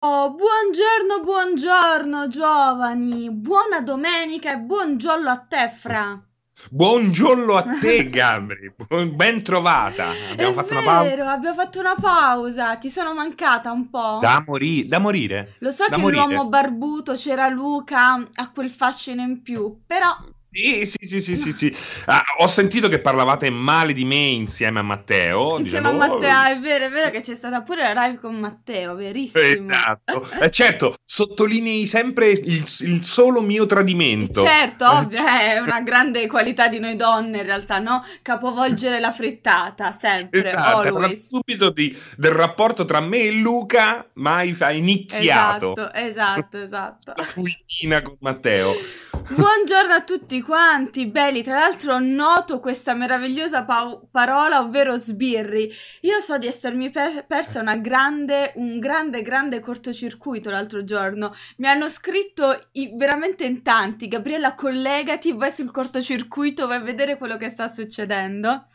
[0.00, 6.27] Oh, buongiorno, buongiorno giovani, buona domenica e buongiorno a te, Fra.
[6.70, 8.72] Buongiorno a te, Gabri.
[9.14, 10.10] Ben trovata.
[10.30, 11.08] Abbiamo È fatto una pausa.
[11.08, 12.76] vero, abbiamo fatto una pausa.
[12.76, 14.18] Ti sono mancata un po'?
[14.20, 15.54] Da, mori- da morire.
[15.60, 16.26] Lo so da che morire.
[16.26, 21.52] l'uomo barbuto c'era Luca, ha quel fascino in più, però Sì, sì, sì, sì, sì,
[21.52, 21.76] sì.
[22.06, 25.58] Ah, ho sentito che parlavate male di me insieme a Matteo.
[25.58, 28.18] insieme a Dicevo, Matteo, ah, è vero, è vero che c'è stata pure la live
[28.20, 29.44] con Matteo, verissimo.
[29.44, 30.28] Esatto.
[30.40, 34.40] Eh, certo, sottolinei sempre il, il solo mio tradimento.
[34.42, 38.04] Certo, ovvio, è una grande qualità di noi donne in realtà, no?
[38.22, 41.28] Capovolgere la frittata, sempre, Esatto, always.
[41.28, 47.12] subito di- del rapporto tra me e Luca, mai hai nicchiato Esatto, esatto, esatto.
[47.16, 48.72] la fuitina con Matteo.
[49.26, 51.42] Buongiorno a tutti quanti, belli.
[51.42, 55.70] Tra l'altro noto questa meravigliosa pa- parola, ovvero sbirri.
[56.02, 61.34] Io so di essermi pe- persa una grande, un grande, grande cortocircuito l'altro giorno.
[61.58, 64.08] Mi hanno scritto i- veramente in tanti.
[64.08, 68.66] Gabriella, collegati, vai sul cortocircuito, vai a vedere quello che sta succedendo.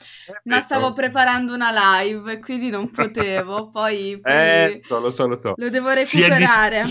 [0.44, 3.70] Ma stavo preparando una live, quindi non potevo.
[3.74, 5.54] Poi, poi Eh, lo so, lo so.
[5.56, 6.82] lo devo Si è recuperare.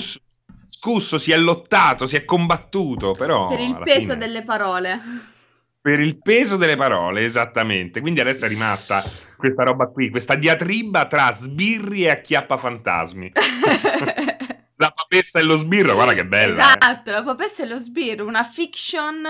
[0.73, 4.99] Discusso, si è lottato, si è combattuto, però Per il peso fine- delle parole.
[5.83, 8.01] per il peso delle parole, esattamente.
[8.01, 9.05] Quindi adesso è rimasta
[9.37, 13.33] questa roba qui, questa diatriba tra sbirri e acchiappa fantasmi.
[14.83, 16.57] La papessa e lo sbirro, guarda che bella.
[16.75, 16.77] eh.
[16.77, 19.25] Esatto, la papessa e lo sbirro, una fiction.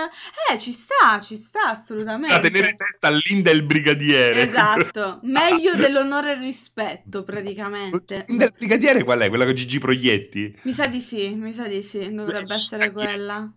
[0.51, 2.39] Eh, ci sta, ci sta Da assolutamente.
[2.41, 4.47] tenere in testa Linda il brigadiere.
[4.47, 8.23] Esatto, meglio dell'onore e il rispetto praticamente.
[8.27, 9.29] Linda il brigadiere qual è?
[9.29, 10.59] Quella con Gigi Proietti?
[10.63, 13.51] Mi sa di sì, mi sa di sì, dovrebbe essere quella.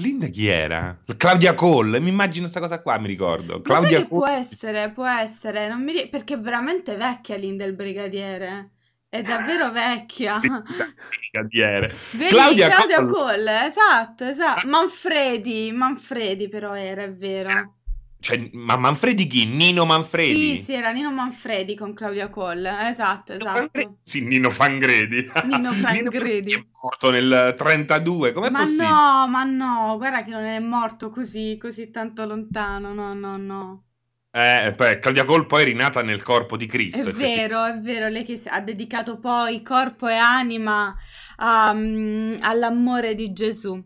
[0.00, 0.96] Linda chi era?
[1.16, 3.60] Claudia Cole, mi immagino sta cosa qua, mi ricordo.
[3.60, 4.36] Claudia che può Cole.
[4.36, 8.70] essere, può essere, non mi ri- perché è veramente vecchia Linda il brigadiere.
[9.10, 10.38] È davvero vecchia.
[11.32, 11.94] Brigadiere.
[12.10, 13.06] Vedi, Claudia Claudia, Cole.
[13.06, 14.66] Cole, esatto, esatto.
[14.68, 17.76] Manfredi, Manfredi però era, è vero.
[18.20, 19.46] Cioè, ma Manfredi chi?
[19.46, 20.56] Nino Manfredi?
[20.56, 23.58] Sì, sì, era Nino Manfredi con Claudia Cole, esatto, Nino esatto.
[23.58, 23.96] Fangredi?
[24.02, 25.30] Sì, Nino Fangredi.
[25.44, 26.52] Nino Fangredi.
[26.52, 28.88] è morto nel 32, com'è Ma possibile?
[28.88, 33.84] no, ma no, guarda che non è morto così, così tanto lontano, no, no, no.
[34.30, 37.10] Eh, poi, Claudia Cole poi è rinata nel corpo di È Cristo.
[37.10, 40.94] vero, è vero, lei che ha dedicato poi corpo e anima
[41.36, 43.82] a, mm, all'amore di Gesù.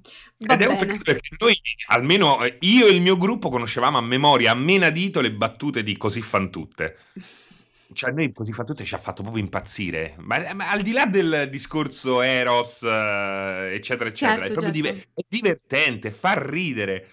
[0.47, 0.77] Va Ed è un bene.
[0.77, 1.55] peccato perché noi,
[1.87, 5.97] almeno eh, io e il mio gruppo, conoscevamo a memoria, a menadito, le battute di
[5.97, 6.99] Così fan tutte.
[7.95, 10.15] Cioè, noi Così fan tutte ci ha fatto proprio impazzire.
[10.19, 14.73] Ma, ma al di là del discorso Eros, eh, eccetera, eccetera, Certo, è proprio certo.
[14.73, 17.09] diver- è divertente, fa ridere.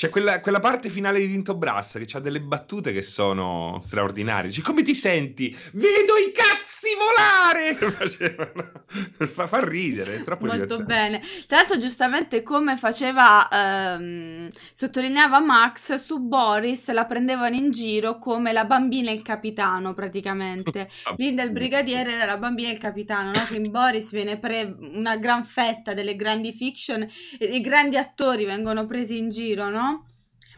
[0.00, 4.48] C'è quella, quella parte finale di Tinto Brass che ha delle battute che sono straordinarie.
[4.48, 5.54] Dice, come ti senti?
[5.72, 7.74] Vedo i cazzi volare!
[7.90, 8.84] Facevano-
[9.32, 10.84] fa, fa ridere, è troppo Molto divertente.
[11.18, 11.22] bene.
[11.46, 18.52] Tra l'altro, giustamente come faceva, ehm, sottolineava Max, su Boris la prendevano in giro come
[18.52, 20.88] la bambina e il capitano, praticamente.
[21.16, 23.44] Linda il brigadiere era la bambina e il capitano, no?
[23.46, 27.02] Che in Boris viene pre- una gran fetta delle grandi fiction
[27.38, 30.06] e i grandi attori vengono presi in giro, no?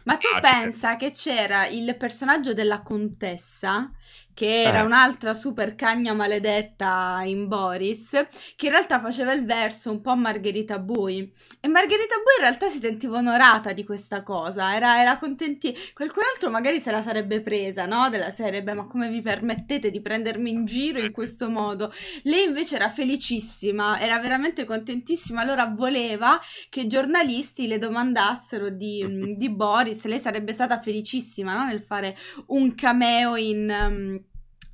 [0.05, 0.47] Ma tu Ah, certo.
[0.49, 3.89] pensa che c'era il personaggio della contessa,
[4.33, 4.85] che era Eh.
[4.85, 8.09] un'altra super cagna maledetta in Boris,
[8.55, 11.31] che in realtà faceva il verso un po' Margherita Bui.
[11.59, 15.75] E Margherita Bui in realtà si sentiva onorata di questa cosa, era, era contenti.
[15.93, 18.09] Qualcun altro magari se la sarebbe presa, no?
[18.09, 21.93] Della serie, beh, ma come vi permettete di prendermi in giro in questo modo?
[22.23, 26.39] Lei invece era felicissima, era veramente contentissima, allora voleva
[26.69, 31.65] che i giornalisti le domandassero di, di Boris, lei sarebbe stata felicissima, no?
[31.65, 32.17] Nel fare
[32.47, 33.69] un cameo in...
[33.69, 34.22] um,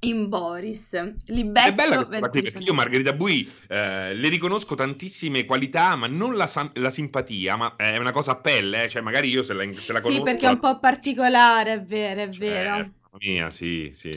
[0.02, 0.92] in Boris,
[1.26, 5.96] li È bella questa qui, 20 perché io Margherita Bui eh, le riconosco tantissime qualità,
[5.96, 9.44] ma non la, la simpatia, ma è una cosa a pelle, eh, cioè magari io
[9.44, 10.24] se la, se la Sì, conosco...
[10.24, 12.72] perché è un po' particolare, è vero, è Cioè, vero.
[12.72, 14.10] mamma mia, sì, sì.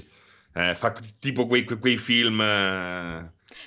[0.55, 2.41] Eh, fa tipo quei, quei- quei film...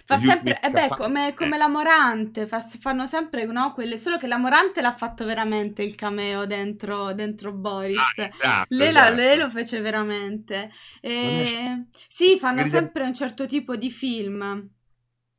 [0.06, 4.18] Fa sempre, eh beh, come, come Eh, la Morante, fa- fanno sempre, no, quelle, solo
[4.18, 8.20] che la Morante l'ha fatto veramente il cameo dentro, dentro Boris.
[8.20, 9.10] ah, esatto, Lei, la- esatto.
[9.10, 10.72] lei lo fece veramente.
[11.02, 11.84] E...
[12.08, 14.70] Sì, fanno sempre un certo tipo di film.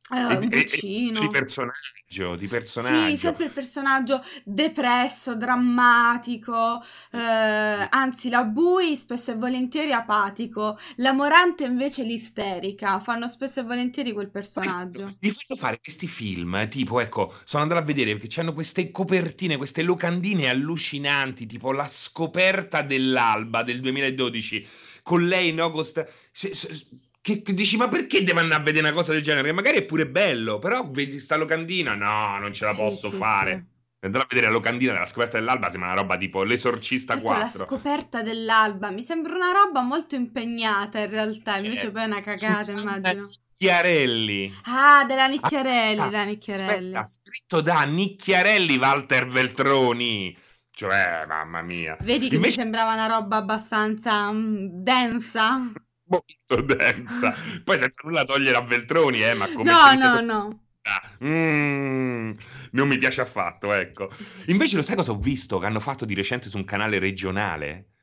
[0.09, 1.19] Eh, E- un e- vicino.
[1.19, 3.09] di personaggio, di personaggio.
[3.09, 6.81] Sì, sempre il personaggio depresso, drammatico,
[7.11, 13.63] eh, anzi la Bui spesso e volentieri apatico, la Morante invece l'isterica, fanno spesso e
[13.63, 15.17] volentieri quel personaggio.
[15.19, 19.57] Mi fanno fare questi film, tipo, ecco, sono andato a vedere perché hanno queste copertine,
[19.57, 24.65] queste locandine allucinanti, tipo La scoperta dell'alba del 2012,
[25.03, 26.85] con lei, con sta- se- se-
[27.27, 29.47] che, che dici, ma perché devo andare a vedere una cosa del genere?
[29.49, 33.09] Che magari è pure bello, però vedi sta locandina, no, non ce la Sì, posso
[33.09, 33.65] sì, fare.
[33.69, 33.75] sì.
[34.05, 37.37] Andrò a vedere la locandina della scoperta dell'alba, sembra una roba tipo L'esorcista Questa è
[37.37, 37.65] la 4.
[37.65, 38.91] scoperta dell'alba.
[38.91, 42.95] Mi sembra una roba molto impegnata in realtà, invece Eh, poi è una cagata, Susanna
[42.97, 43.23] immagino.
[43.59, 44.53] Nicchiarelli.
[44.65, 46.95] Ah, della Nicchiarelli, Aspetta, della Nicchiarelli.
[46.95, 50.37] Aspetta, scritto da Nicchiarelli Walter Veltroni.
[50.69, 51.97] Cioè, mamma mia.
[51.99, 55.57] Vedi che Invece- mi sembrava una roba abbastanza mm, densa?
[56.07, 57.33] Molto densa.
[57.63, 60.61] Poi senza nulla togliere a Veltroni, eh, ma come No, no, no.
[61.23, 62.31] Mm,
[62.71, 64.09] non mi piace affatto, ecco.
[64.47, 67.96] Invece lo sai cosa ho visto che hanno fatto di recente su un canale regionale?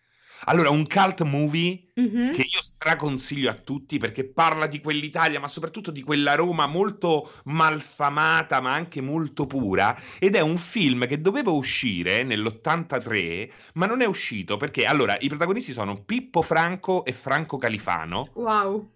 [0.47, 2.33] Allora, un cult movie Mhm.
[2.33, 7.31] che io straconsiglio a tutti perché parla di quell'Italia, ma soprattutto di quella Roma molto
[7.45, 9.97] malfamata, ma anche molto pura.
[10.19, 15.29] Ed è un film che doveva uscire nell'83, ma non è uscito perché allora i
[15.29, 18.31] protagonisti sono Pippo Franco e Franco Califano.
[18.35, 18.91] Wow.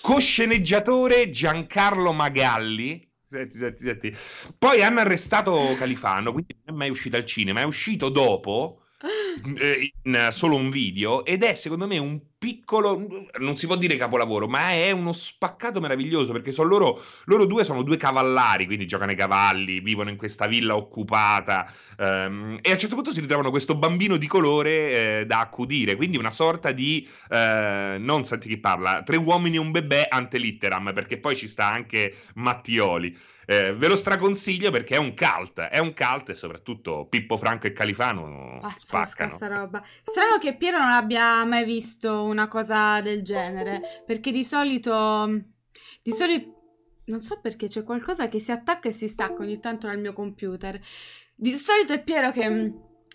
[0.00, 3.08] Cosceneggiatore Giancarlo Magalli.
[3.26, 4.16] Senti, senti, senti.
[4.58, 10.14] Poi hanno arrestato Califano, quindi non è mai uscito al cinema, è uscito dopo in
[10.14, 13.06] eh, solo un video ed è secondo me un piccolo,
[13.38, 17.64] non si può dire capolavoro, ma è uno spaccato meraviglioso perché sono loro, loro due
[17.64, 22.72] sono due cavallari, quindi giocano ai cavalli, vivono in questa villa occupata ehm, e a
[22.72, 26.72] un certo punto si ritrovano questo bambino di colore eh, da accudire, quindi una sorta
[26.72, 31.36] di, eh, non senti chi parla, tre uomini e un bebè ante litteram, perché poi
[31.36, 33.14] ci sta anche Mattioli.
[33.50, 37.66] Eh, ve lo straconsiglio perché è un cult, è un cult e soprattutto Pippo Franco
[37.66, 39.34] e Califano Pazzesca spaccano.
[39.34, 39.84] sta roba.
[40.02, 45.26] Strano che Piero non abbia mai visto una cosa del genere, perché di solito
[46.00, 46.58] di solito
[47.06, 50.12] non so perché c'è qualcosa che si attacca e si stacca ogni tanto dal mio
[50.12, 50.80] computer.
[51.34, 52.68] Di solito è Piero che mm,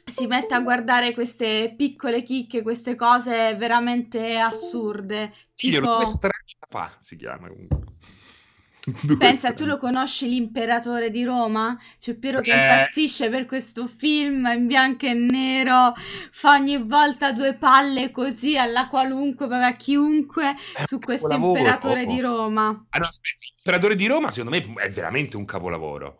[0.04, 5.34] si mette a guardare queste piccole chicche, queste cose veramente assurde.
[5.54, 7.84] Figliolo, Tipo, due strani papà si chiama comunque.
[9.18, 11.78] Pensa, tu lo conosci l'imperatore di Roma?
[12.00, 12.56] C'è Piero che Eh.
[12.56, 15.94] impazzisce per questo film in bianco e nero,
[16.32, 22.06] fa ogni volta due palle così alla qualunque, proprio a chiunque, È su questo imperatore
[22.06, 22.68] di Roma.
[22.90, 26.20] Ah no, aspetta, l'imperatore di Roma secondo me è veramente un capolavoro.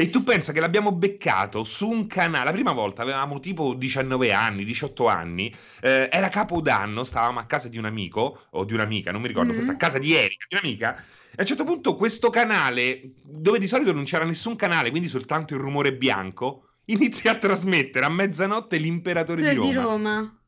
[0.00, 4.32] E tu pensa che l'abbiamo beccato su un canale, la prima volta avevamo tipo 19
[4.32, 9.12] anni, 18 anni, eh, era Capodanno, stavamo a casa di un amico o di un'amica,
[9.12, 9.56] non mi ricordo, Mm.
[9.56, 13.58] forse a casa di Erika, di un'amica, e a un certo punto questo canale, dove
[13.58, 18.08] di solito non c'era nessun canale, quindi soltanto il rumore bianco, inizia a trasmettere a
[18.10, 20.39] mezzanotte l'imperatore di Cioè, di Roma.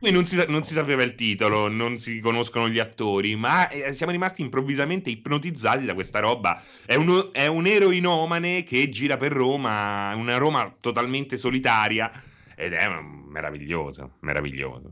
[0.00, 3.92] Poi non si, non si sapeva il titolo, non si conoscono gli attori, ma eh,
[3.92, 6.62] siamo rimasti improvvisamente ipnotizzati da questa roba.
[6.86, 12.10] È, uno- è un eroinomane che gira per Roma, una Roma totalmente solitaria,
[12.56, 14.88] ed è mm, meraviglioso, meraviglioso.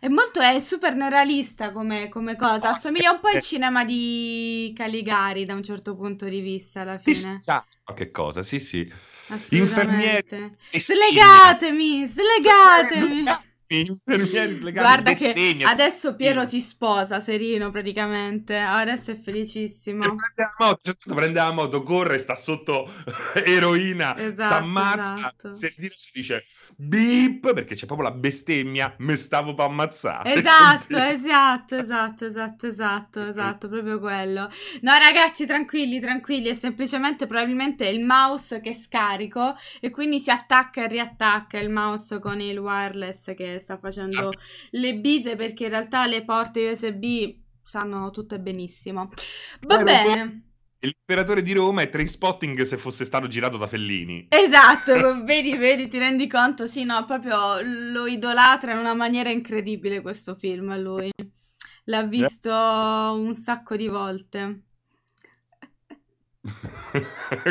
[0.00, 5.44] È molto, è super neorealista come, come cosa, assomiglia un po' al cinema di Caligari
[5.44, 7.36] da un certo punto di vista alla Sì, fine.
[7.36, 8.90] sì, sa qualche cosa, sì, sì.
[9.28, 10.56] Assolutamente.
[10.70, 13.24] e Slegatemi, slegatemi.
[13.76, 18.56] Infermieri slegati, Guarda che adesso Piero ti sposa, Serino, praticamente.
[18.56, 20.00] Adesso è felicissimo.
[20.00, 22.90] Prende la moto, tutto prende la moto, corre, sta sotto
[23.44, 25.54] eroina, Esatto, esatto.
[25.54, 26.44] si ritira e si dice
[26.80, 30.34] beep, perché c'è proprio la bestemmia, me stavo per ammazzare.
[30.38, 34.48] Esatto, esatto, esatto, esatto, esatto, esatto, proprio quello.
[34.82, 40.84] No, ragazzi, tranquilli, tranquilli, è semplicemente probabilmente il mouse che scarico e quindi si attacca
[40.84, 44.30] e riattacca il mouse con il wireless che sta facendo
[44.70, 49.10] le bise perché in realtà le porte USB stanno tutte benissimo.
[49.62, 50.42] Va Ero bene.
[50.80, 54.26] L'imperatore di Roma è Trainspotting se fosse stato girato da Fellini.
[54.28, 54.92] Esatto,
[55.24, 56.66] vedi, vedi, ti rendi conto?
[56.66, 61.10] Sì, no, proprio lo idolatra in una maniera incredibile questo film, lui.
[61.84, 64.67] L'ha visto un sacco di volte.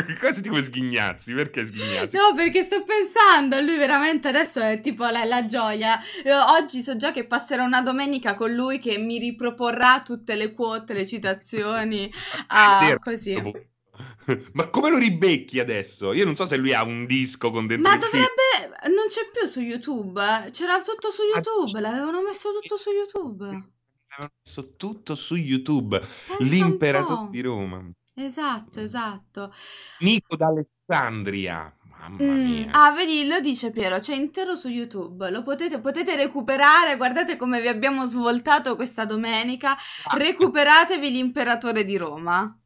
[0.06, 1.34] che cosa ti vuoi sghignazzi?
[1.34, 2.16] Perché sghignazzi?
[2.16, 6.00] No, perché sto pensando, a lui veramente adesso è tipo la, la gioia.
[6.24, 10.54] Eh, Oggi so già che passerò una domenica con lui che mi riproporrà tutte le
[10.54, 12.12] quote, le citazioni.
[12.50, 13.00] Ah, Vero.
[13.00, 13.36] così.
[14.54, 16.14] Ma come lo ribecchi adesso?
[16.14, 18.24] Io non so se lui ha un disco con dentro Ma il film.
[18.24, 18.96] dovrebbe...
[18.96, 20.50] Non c'è più su YouTube.
[20.52, 21.80] C'era tutto su YouTube.
[21.80, 23.46] L'avevano messo tutto su YouTube.
[23.46, 26.00] Avevano messo tutto su YouTube.
[26.00, 27.90] Pensa un L'imperatore di Roma.
[28.20, 29.54] Esatto, esatto.
[30.00, 31.72] Nico d'Alessandria.
[32.00, 32.72] Mamma Mm, mia.
[32.72, 35.30] Ah, vedi, lo dice Piero, c'è intero su YouTube.
[35.30, 36.96] Lo potete, potete recuperare.
[36.98, 39.78] Guardate come vi abbiamo svoltato questa domenica.
[40.16, 42.58] Recuperatevi l'imperatore di Roma.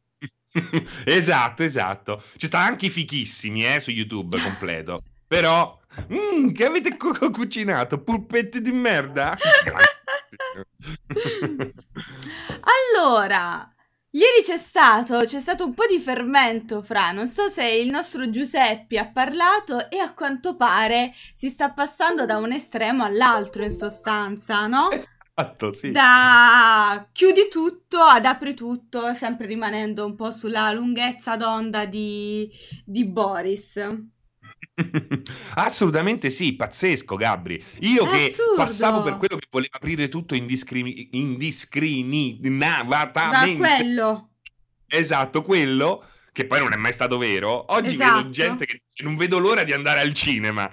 [1.04, 2.22] esatto, esatto.
[2.36, 5.02] Ci sta anche i fichissimi eh, su YouTube completo.
[5.26, 5.78] Però,
[6.12, 8.02] mm, che avete cu- cucinato?
[8.02, 9.36] Pulpetti di merda?
[12.94, 13.72] Allora,
[14.14, 17.12] Ieri c'è stato, c'è stato un po' di fermento, Fra.
[17.12, 22.26] Non so se il nostro Giuseppe ha parlato e a quanto pare si sta passando
[22.26, 24.90] da un estremo all'altro, in sostanza, no?
[24.90, 25.92] Esatto, sì.
[25.92, 32.50] Da chiudi tutto ad apri tutto, sempre rimanendo un po' sulla lunghezza d'onda di,
[32.84, 33.80] di Boris.
[35.56, 37.62] Assolutamente sì, pazzesco Gabri.
[37.80, 38.54] Io che Assurdo.
[38.56, 43.60] passavo per quello che voleva aprire tutto indiscrini- indiscriminavatamente.
[43.60, 44.30] Da quello.
[44.86, 47.72] Esatto, quello che poi non è mai stato vero.
[47.72, 48.18] Oggi esatto.
[48.18, 50.70] vedo gente che non vedo l'ora di andare al cinema.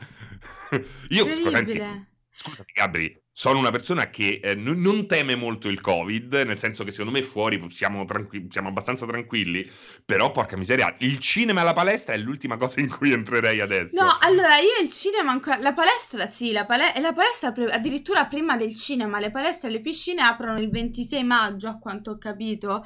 [1.09, 6.34] Io, scusami, scusami Gabri, sono una persona che eh, n- non teme molto il Covid,
[6.46, 9.65] nel senso che secondo me fuori siamo, tranqu- siamo, abbastanza tranquilli,
[10.03, 14.03] però porca miseria, il cinema e la palestra è l'ultima cosa in cui entrerei adesso.
[14.03, 18.25] No, allora io il cinema ancora, la palestra sì, la, pale- la palestra pre- addirittura
[18.25, 22.17] prima del cinema, le palestre e le piscine aprono il 26 maggio a quanto ho
[22.17, 22.86] capito.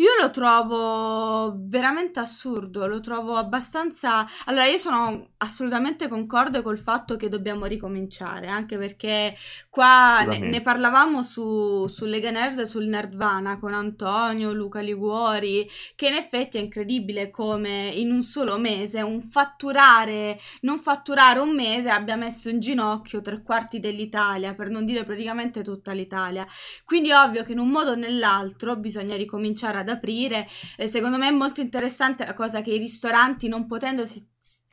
[0.00, 4.26] Io lo trovo veramente assurdo, lo trovo abbastanza...
[4.46, 9.36] Allora, io sono assolutamente concorde col fatto che dobbiamo ricominciare, anche perché
[9.68, 16.08] qua ne, ne, parlavamo su, su Lega Nerd, sul Nerdvana con Antonio, Luca Liguori, che
[16.08, 21.90] in effetti è incredibile come in un solo mese un fatturare, non fatturare un mese
[21.90, 26.46] abbia messo in ginocchio tre quarti dell'Italia, per non dire praticamente tutta l'Italia.
[26.86, 30.46] Quindi è ovvio che in un modo o nell'altro bisogna ricominciare ad aprire.
[30.76, 34.26] Eh, secondo me è molto interessante la cosa che i ristoranti, non potendosi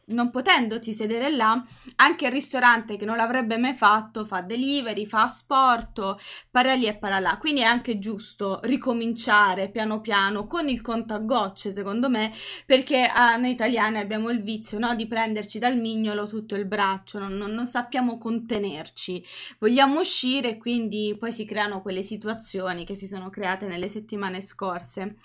[0.07, 1.61] non potendoti sedere là,
[1.97, 6.15] anche il ristorante che non l'avrebbe mai fatto fa delivery, fa sport,
[6.49, 7.37] para lì e para là.
[7.37, 12.31] Quindi è anche giusto ricominciare piano piano con il conto a gocce, secondo me,
[12.65, 17.19] perché ah, noi italiani abbiamo il vizio no, di prenderci dal mignolo tutto il braccio,
[17.19, 19.23] non, non, non sappiamo contenerci.
[19.59, 25.15] Vogliamo uscire quindi poi si creano quelle situazioni che si sono create nelle settimane scorse.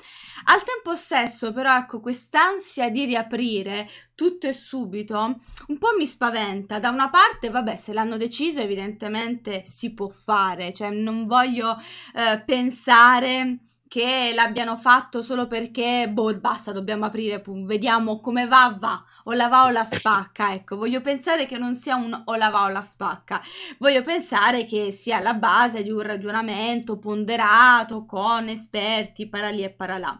[0.44, 6.78] Al tempo stesso, però, ecco, quest'ansia di riaprire tutto e subito un po' mi spaventa.
[6.78, 11.76] Da una parte, vabbè, se l'hanno deciso, evidentemente si può fare, cioè non voglio
[12.14, 13.58] eh, pensare
[13.92, 19.32] che l'abbiano fatto solo perché, boh, basta, dobbiamo aprire, pum, vediamo come va, va, o
[19.32, 22.62] la va o la spacca, ecco, voglio pensare che non sia un o la va
[22.62, 23.42] o la spacca,
[23.76, 30.18] voglio pensare che sia la base di un ragionamento ponderato con esperti, paralì e paralà.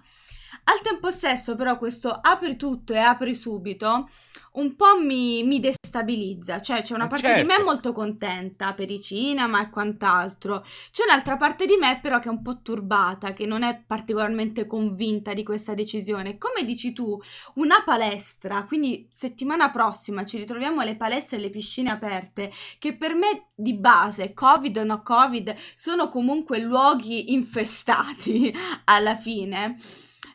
[0.65, 4.07] Al tempo stesso, però, questo apri tutto e apri subito
[4.53, 6.61] un po' mi, mi destabilizza.
[6.61, 7.41] Cioè, c'è una parte certo.
[7.41, 7.71] di me certo.
[7.71, 10.65] molto contenta per i cinema e quant'altro.
[10.91, 14.67] C'è un'altra parte di me, però, che è un po' turbata, che non è particolarmente
[14.67, 16.39] convinta di questa decisione.
[16.39, 17.19] Come dici tu,
[17.55, 23.15] una palestra, quindi settimana prossima ci ritroviamo alle palestre e le piscine aperte, che per
[23.15, 28.53] me di base, Covid o no Covid, sono comunque luoghi infestati
[28.85, 29.77] alla fine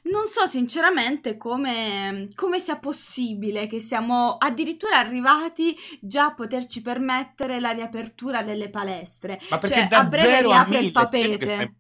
[0.10, 7.60] non so sinceramente come, come, sia possibile che siamo addirittura arrivati già a poterci permettere
[7.60, 9.40] la riapertura delle palestre.
[9.50, 11.76] Ma perché cioè, da a breve riapre il tapete.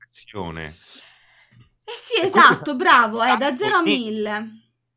[1.89, 4.48] Eh sì, esatto, bravo, è eh, da 0 a 1000.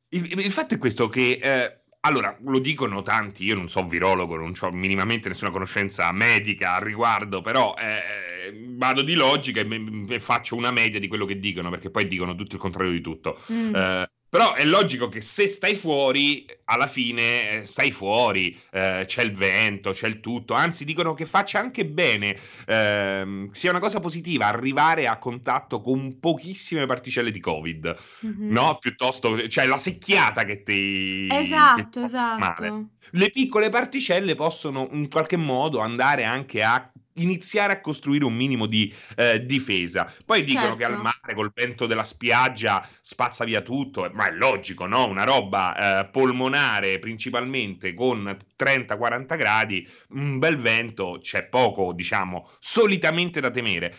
[0.09, 4.37] Il, il, fatto è questo che eh, allora, lo dicono tanti, io non so virologo,
[4.37, 10.21] non ho minimamente nessuna conoscenza medica al riguardo, però eh, vado di logica e, e,
[10.21, 13.39] faccio una media di quello che dicono, perché poi dicono tutto il contrario di tutto.
[13.53, 13.75] Mm.
[13.75, 19.23] Eh, però è logico che se stai fuori, alla fine eh, stai fuori, eh, c'è
[19.23, 20.55] il vento, c'è il tutto.
[20.55, 26.21] Anzi, dicono che faccia anche bene, eh, sia una cosa positiva arrivare a contatto con
[26.21, 28.53] pochissime particelle di Covid, mm-hmm.
[28.53, 28.79] no?
[28.79, 31.27] Piuttosto, cioè la secchiata che ti.
[31.29, 32.63] Esatto, che ti esatto.
[32.63, 32.87] Male.
[33.11, 36.89] Le piccole particelle possono in qualche modo andare anche a
[37.23, 40.13] iniziare a costruire un minimo di eh, difesa.
[40.25, 40.79] Poi dicono certo.
[40.79, 45.07] che al mare col vento della spiaggia spazza via tutto, ma è logico, no?
[45.07, 53.41] Una roba eh, polmonare principalmente con 30-40 gradi, un bel vento, c'è poco, diciamo, solitamente
[53.41, 53.95] da temere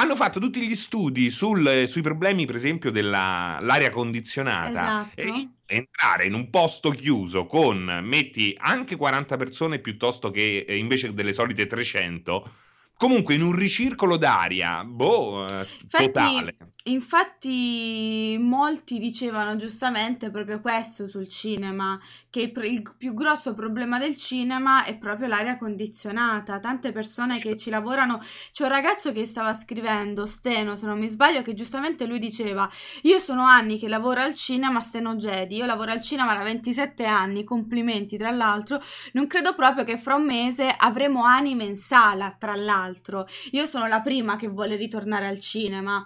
[0.00, 4.70] hanno fatto tutti gli studi sul, sui problemi, per esempio, dell'aria condizionata.
[4.70, 5.20] Esatto.
[5.20, 11.12] E entrare in un posto chiuso con metti anche 40 persone piuttosto che eh, invece
[11.12, 12.50] delle solite 300
[12.98, 16.56] Comunque in un ricircolo d'aria, boh, infatti, totale.
[16.88, 24.16] Infatti molti dicevano giustamente proprio questo sul cinema, che il, il, più grosso problema del
[24.16, 26.58] cinema è proprio l'aria condizionata.
[26.58, 31.08] Tante persone che ci lavorano, c'è un ragazzo che stava scrivendo, Steno se non mi
[31.08, 32.68] sbaglio, che giustamente lui diceva,
[33.02, 37.04] io sono anni che lavoro al cinema, Steno Gedi, io lavoro al cinema da 27
[37.04, 42.34] anni, complimenti tra l'altro, non credo proprio che fra un mese avremo anime in sala,
[42.36, 43.26] tra l'altro l'altro.
[43.52, 46.04] Io sono la prima che vuole ritornare al cinema.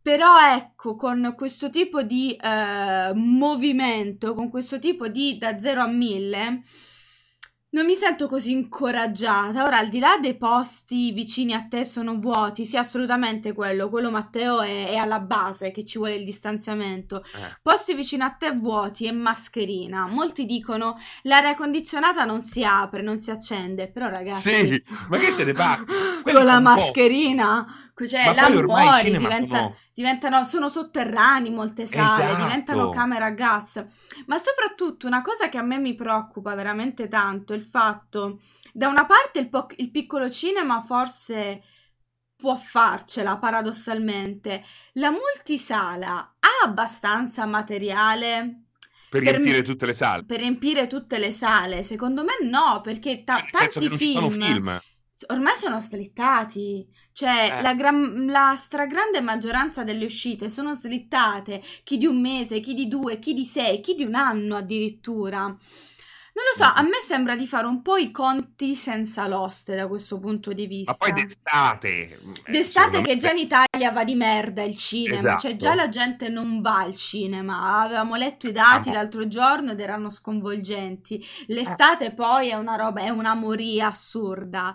[0.00, 5.86] Però ecco, con questo tipo di eh, movimento, con questo tipo di da 0 a
[5.86, 6.62] 1000,
[7.72, 9.64] non mi sento così incoraggiata.
[9.64, 13.88] Ora, al di là dei posti vicini a te sono vuoti, sì, assolutamente quello.
[13.88, 17.22] Quello, Matteo, è, è alla base che ci vuole il distanziamento.
[17.24, 17.58] Eh.
[17.62, 20.06] Posti vicino a te vuoti e mascherina.
[20.06, 23.90] Molti dicono l'aria condizionata non si apre, non si accende.
[23.90, 25.92] Però, ragazzi, Sì, ma che se ne pazzi?
[26.22, 26.90] Con la son posti.
[27.94, 32.42] Cioè là muori, diventa- sono- diventano, sono sotterranei molte sale, Esatto.
[32.44, 33.84] diventano camere a gas.
[34.26, 38.40] Ma soprattutto una cosa che a me mi preoccupa veramente tanto è il fatto,
[38.72, 41.62] da una parte il, po- il piccolo cinema forse
[42.36, 48.64] può farcela paradossalmente, la multisala ha abbastanza materiale
[49.08, 50.24] Per per- riempire tutte le sale.
[50.24, 51.82] per riempire tutte le sale?
[51.84, 54.80] Secondo me no, perché ta- che tanti film film.
[55.28, 56.84] ormai sono slittati.
[57.12, 57.62] Cioè, Eh.
[57.62, 61.62] la, gran- la stragrande maggioranza delle uscite sono slittate.
[61.84, 65.54] Chi di un mese, chi di due, chi di sei, chi di un anno addirittura.
[66.34, 69.86] Non lo so, a me sembra di fare un po' i conti senza l'oste da
[69.86, 70.96] questo punto di vista.
[70.98, 71.88] Ma poi d'estate.
[71.88, 75.56] eh, D'estate che già in Italia va di merda il cinema, cioè Esatto.
[75.56, 77.82] già la gente non va al cinema.
[77.82, 78.94] Avevamo letto i dati no.
[78.94, 81.22] l'altro giorno ed erano sconvolgenti.
[81.48, 84.74] L'estate poi è una roba, è una moria assurda.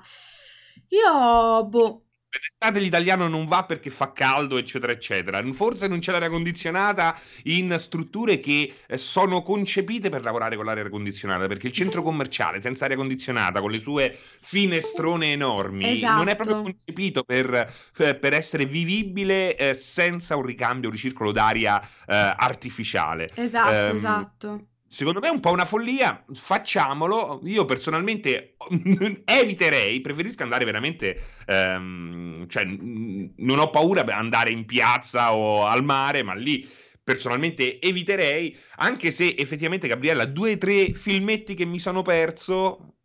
[0.89, 2.03] Io, boh,
[2.41, 5.41] l'estate l'italiano non va perché fa caldo, eccetera, eccetera.
[5.53, 10.89] Forse non c'è l'aria condizionata in strutture che eh, sono concepite per lavorare con l'aria
[10.89, 16.36] condizionata, perché il centro commerciale senza aria condizionata, con le sue finestrone enormi, non è
[16.36, 16.62] proprio Esatto.
[16.62, 17.53] concepito per,
[17.98, 23.32] eh, per essere vivibile eh, senza un ricambio, un ricircolo d'aria eh, artificiale.
[23.36, 24.67] esatto, Ehm, esatto.
[24.89, 27.41] Secondo me è un po' una follia, facciamolo.
[27.44, 28.56] Io personalmente
[29.25, 35.84] eviterei, preferisco andare veramente, ehm, cioè non ho paura di andare in piazza o al
[35.84, 36.67] mare, ma lì
[37.03, 42.97] personalmente eviterei, anche se effettivamente Gabriella, due o tre filmetti che mi sono perso,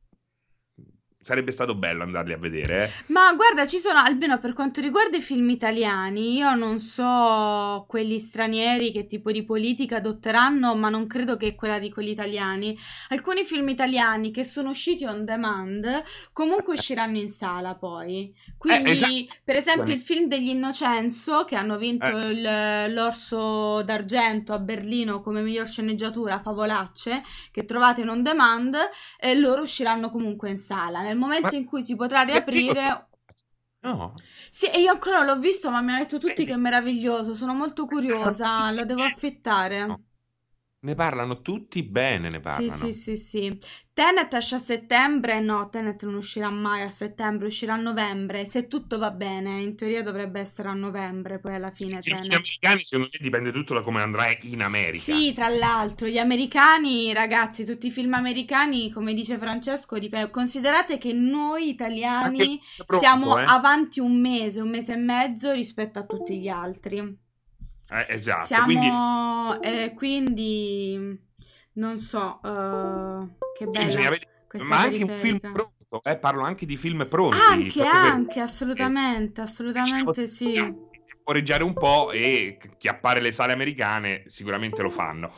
[1.23, 2.85] sarebbe stato bello andarli a vedere.
[2.85, 3.13] eh.
[3.13, 8.19] Ma guarda, ci sono, almeno per quanto riguarda i film italiani, io non so quelli
[8.19, 12.77] stranieri che tipo di politica adotteranno, ma non credo che quella di quelli italiani.
[13.09, 18.35] Alcuni film italiani che sono usciti on demand comunque usciranno in sala poi.
[18.59, 19.13] Quindi, esatto.
[19.45, 22.31] per esempio, il film degli Innocenzo, che hanno vinto Eh.
[22.31, 28.77] il- l'Orso d'Argento a Berlino come miglior sceneggiatura, Favolacce, che trovate in on demand,
[29.19, 31.11] e loro usciranno comunque in sala.
[31.13, 33.09] Nel momento Ma- in cui si potrà riaprire,
[33.85, 34.15] No,
[34.51, 37.35] sì, e io ancora non l'ho visto, ma mi hanno detto tutti che è meraviglioso.
[37.35, 39.85] Sono molto curiosa, lo devo affittare.
[39.87, 40.05] No.
[40.85, 42.71] Ne parlano tutti bene, ne Sì, parlano.
[42.71, 43.59] sì, sì, sì.
[43.93, 45.41] Tenet esce a settembre?
[45.41, 48.47] No, Tenet non uscirà mai a settembre, uscirà a novembre.
[48.47, 52.11] Se tutto va bene, in teoria dovrebbe essere a novembre, poi alla fine Sì, gli
[52.11, 52.33] Tenet.
[52.35, 55.03] americani secondo me dipende tutto da come andrà in America.
[55.03, 60.31] Sì, tra l'altro, gli americani, ragazzi, tutti i film americani, come dice Francesco, dipende.
[60.31, 63.45] Considerate che noi italiani pronto, siamo eh.
[63.45, 67.19] avanti un mese, un mese e mezzo rispetto a tutti gli altri.
[67.93, 68.89] Eh, esatto, Siamo, quindi
[69.69, 71.21] eh, quindi
[71.75, 76.77] non so, eh, che vedere- questa ma anche un film pronto, eh, parlo anche di
[76.77, 77.39] film pronti.
[77.39, 80.53] Anche, proprio per- anche, assolutamente, assolutamente sì.
[80.53, 85.31] Temporeggiare un po' e chiappare le sale americane sicuramente lo fanno.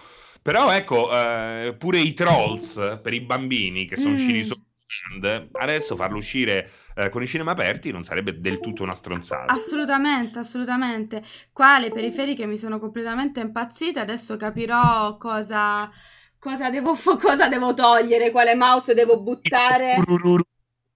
[0.43, 4.17] Però ecco, eh, pure i Trolls per i bambini che sono Mm.
[4.17, 4.55] usciti su
[4.95, 9.53] Stand, adesso farlo uscire eh, con i cinema aperti non sarebbe del tutto una stronzata.
[9.53, 11.23] Assolutamente, assolutamente.
[11.53, 15.91] Qua le periferiche mi sono completamente impazzite, adesso capirò cosa,
[16.39, 19.97] cosa devo, cosa devo togliere, quale mouse devo buttare.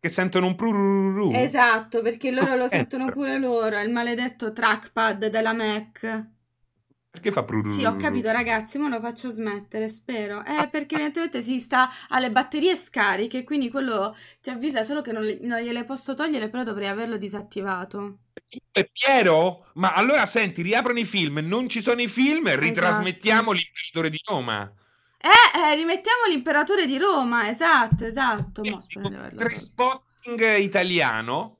[0.01, 1.33] Che sentono un prurururu.
[1.35, 6.37] Esatto, perché loro lo sentono pure loro, il maledetto trackpad della Mac.
[7.18, 7.74] Perché fa prurururu?
[7.74, 10.44] Sì, ho capito, ragazzi, ma lo faccio smettere, spero.
[10.44, 15.24] Eh, perché evidentemente si sta alle batterie scariche, quindi quello ti avvisa solo che non,
[15.24, 18.18] le- non gliele posso togliere, però dovrei averlo disattivato.
[18.72, 19.66] Eh, Piero?
[19.74, 22.61] Ma allora senti, riaprono i film, non ci sono i film, Esatto.
[22.61, 24.72] ritrasmettiamo l'imperatore di Roma.
[25.20, 28.62] Eh, eh, rimettiamo l'imperatore di Roma, esatto, esatto.
[28.64, 29.46] Mo, spero di averlo tolto.
[29.48, 31.58] Trainspotting italiano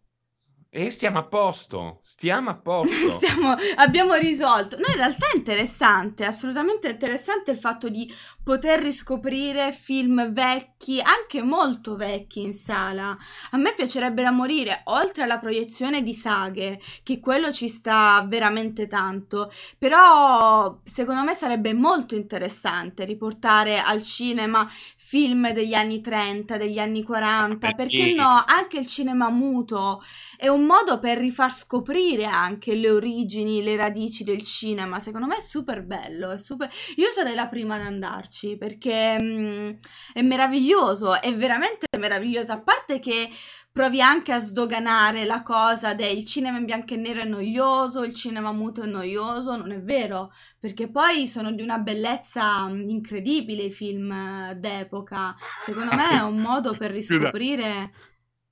[0.71, 2.93] E stiamo a posto, stiamo a posto.
[3.17, 4.77] stiamo, abbiamo risolto.
[4.77, 8.13] No, in realtà è interessante, assolutamente interessante il fatto di
[8.45, 13.17] poter riscoprire film vecchi, anche molto vecchi in sala.
[13.53, 18.87] A me piacerebbe da morire, oltre alla proiezione di saghe, che quello ci sta veramente
[18.87, 19.51] tanto.
[19.79, 24.71] Però secondo me sarebbe molto interessante riportare al cinema
[25.09, 30.03] film degli anni 30, degli anni 40, perché no, anche il cinema muto
[30.37, 35.01] è un modo per rifar scoprire anche le origini, le radici del cinema.
[35.01, 36.71] Secondo me è super bello, è super...
[36.97, 39.71] Io sarei la prima ad andarci perché mh, mm,
[40.13, 43.31] è meraviglioso, è veramente meraviglioso, a parte che
[43.79, 48.13] provi anche a sdoganare la cosa del cinema in bianco e nero è noioso, il
[48.13, 53.63] cinema muto è noioso, non è vero, perché poi sono di una bellezza mm, incredibile
[53.63, 55.37] i film eh, d'epoca.
[55.63, 57.93] Secondo me è un modo per riscoprire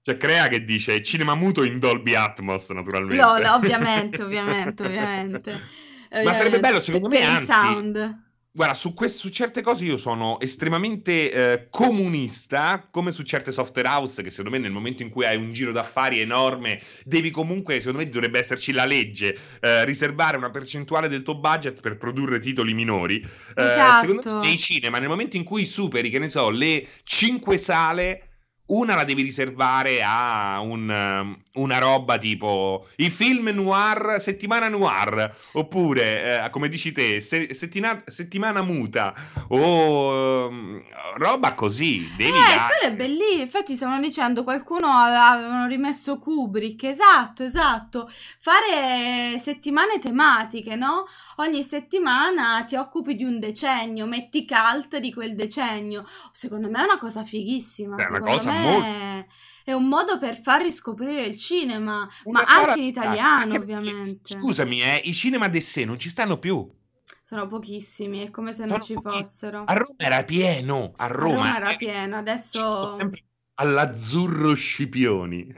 [0.01, 3.21] c'è Crea che dice cinema muto in Dolby Atmos, naturalmente.
[3.21, 5.61] No, ovviamente, ovviamente, ovviamente.
[6.23, 7.51] Ma sarebbe bello, secondo me, anzi...
[7.51, 8.26] Sound.
[8.57, 13.87] Guarda, su, quest- su, certe cose io sono estremamente eh, comunista, come su certe software
[13.87, 17.81] house, che secondo me nel momento in cui hai un giro d'affari enorme, devi comunque,
[17.81, 22.39] secondo me dovrebbe esserci la legge, eh, riservare una percentuale del tuo budget per produrre
[22.39, 23.21] titoli minori.
[23.21, 24.07] Eh, esatto.
[24.07, 28.29] Secondo me nei cinema, nel momento in cui superi, che ne so, le 5 sale
[28.67, 35.35] una la devi riservare a un, um, una roba tipo i film noir, settimana noir,
[35.53, 39.15] oppure, eh, come dici te, se, settina, settimana muta,
[39.49, 40.83] o um,
[41.17, 42.09] roba così.
[42.17, 42.79] Devi eh, dare...
[42.79, 43.43] quello è bellissimo.
[43.43, 46.85] Infatti, stavano dicendo qualcuno avevano rimesso Kubrick.
[46.85, 48.11] Esatto, esatto.
[48.39, 51.07] Fare settimane tematiche, no?
[51.37, 56.07] Ogni settimana ti occupi di un decennio, metti cult di quel decennio.
[56.31, 57.97] Secondo me è una cosa fighissima.
[57.97, 59.27] È una cosa molto
[59.67, 64.39] è un modo per far riscoprire il cinema, Una ma anche in italiano, anche ovviamente.
[64.39, 66.73] Scusami, eh, i cinema de sé non ci stanno più.
[67.21, 69.19] Sono pochissimi, è come se Sono non ci pochi...
[69.19, 69.65] fossero.
[69.67, 72.97] A Roma era pieno, a Roma, a Roma era pieno, adesso
[73.55, 75.53] all'azzurro Scipioni.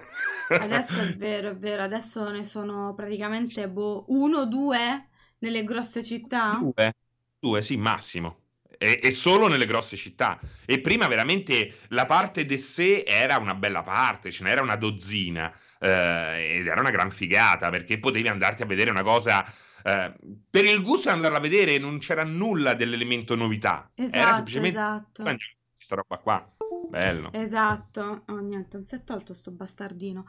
[0.49, 5.09] Adesso è vero, è vero, adesso ne sono praticamente boh, uno, due
[5.41, 6.53] nelle grosse città.
[6.59, 6.95] Due,
[7.39, 8.48] due, sì, massimo
[8.79, 10.39] e, e, solo nelle grosse città.
[10.65, 15.53] E prima veramente la parte de sé era una bella parte, ce n'era una dozzina
[15.81, 19.45] eh, ed era una gran figata perché potevi andarti a vedere una cosa.
[19.83, 20.13] Eh,
[20.51, 23.87] per il gusto di andarla a vedere non c'era nulla dell'elemento novità.
[23.95, 25.23] Esatto, era semplicemente esatto.
[25.23, 26.53] questa roba qua.
[26.89, 27.31] Bello.
[27.33, 28.23] Esatto.
[28.29, 30.25] Oh, niente, non si è tolto sto bastardino.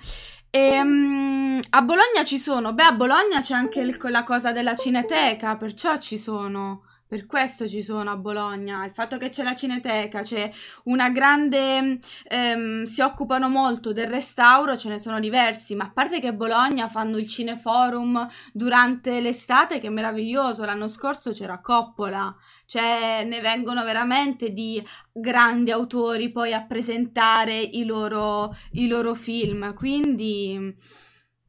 [0.50, 2.74] E, um, a Bologna ci sono.
[2.74, 7.68] Beh, a Bologna c'è anche il, la cosa della cineteca, perciò ci sono per questo
[7.68, 10.52] ci sono a Bologna, il fatto che c'è la cineteca, c'è
[10.84, 11.98] una grande...
[12.28, 16.88] Ehm, si occupano molto del restauro, ce ne sono diversi, ma a parte che Bologna
[16.88, 22.32] fanno il cineforum durante l'estate, che è meraviglioso, l'anno scorso c'era Coppola,
[22.68, 24.80] cioè ne vengono veramente di
[25.12, 30.76] grandi autori poi a presentare i loro, i loro film, quindi...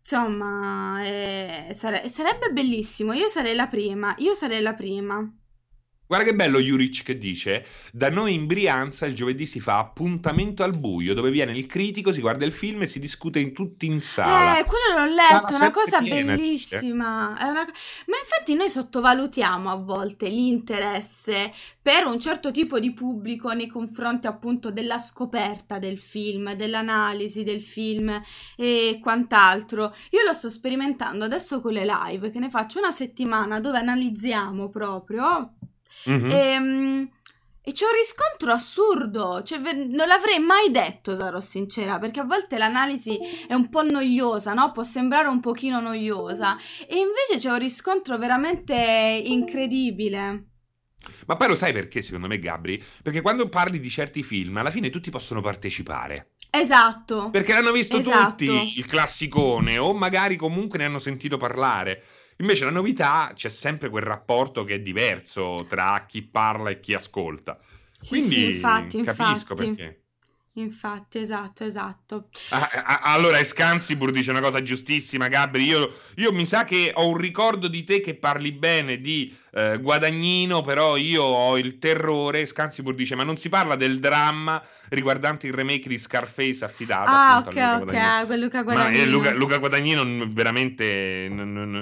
[0.02, 3.12] Insomma, eh, sare- sarebbe bellissimo.
[3.12, 4.12] Io sarei la prima.
[4.18, 5.39] Io sarei la prima.
[6.10, 10.64] Guarda che bello Juric che dice: Da noi in Brianza il giovedì si fa appuntamento
[10.64, 13.86] al buio, dove viene il critico, si guarda il film e si discute in tutti
[13.86, 14.58] in sala.
[14.58, 17.28] Eh, quello l'ho letto, è una cosa piena, bellissima.
[17.28, 17.64] Una...
[18.06, 24.26] Ma infatti noi sottovalutiamo a volte l'interesse per un certo tipo di pubblico nei confronti
[24.26, 28.20] appunto della scoperta del film, dell'analisi del film
[28.56, 29.94] e quant'altro.
[30.10, 34.70] Io lo sto sperimentando adesso con le live, che ne faccio una settimana dove analizziamo
[34.70, 35.52] proprio
[36.08, 36.30] Mm-hmm.
[36.30, 37.10] E, ehm,
[37.62, 42.58] e, c'è un riscontro assurdo, cioè, non l'avrei mai detto, sarò sincera, perché a volte
[42.58, 44.72] l'analisi è un po' noiosa, no?
[44.72, 46.56] Può sembrare un pochino noiosa,
[46.88, 50.44] e invece c'è un riscontro veramente incredibile.
[51.26, 52.82] Ma poi lo sai perché, secondo me, Gabri?
[53.02, 56.32] Perché quando parli di certi film, alla fine tutti possono partecipare.
[56.50, 57.30] Esatto.
[57.30, 58.44] Perché l'hanno visto esatto.
[58.44, 62.02] tutti, il classicone, o magari comunque ne hanno sentito parlare.
[62.40, 66.94] Invece la novità c'è sempre quel rapporto che è diverso tra chi parla e chi
[66.94, 67.58] ascolta.
[67.98, 69.74] Sì, Quindi sì, infatti, capisco infatti.
[69.74, 70.00] perché.
[70.54, 72.28] Infatti, esatto, esatto.
[72.48, 75.64] Ah, allora, Escansibur dice una cosa giustissima, Gabri.
[75.64, 79.78] Io, io, mi sa che ho un ricordo di te che parli bene di eh,
[79.78, 82.46] Guadagnino, però io ho il terrore.
[82.46, 87.38] Scansibur dice: Ma non si parla del dramma riguardante il remake di Scarface affidato ah,
[87.38, 88.96] ok, ok, Luca Guadagnino.
[88.96, 91.28] Ma, eh, Luca, Luca, Guadagnino veramente.
[91.30, 91.80] Non, non,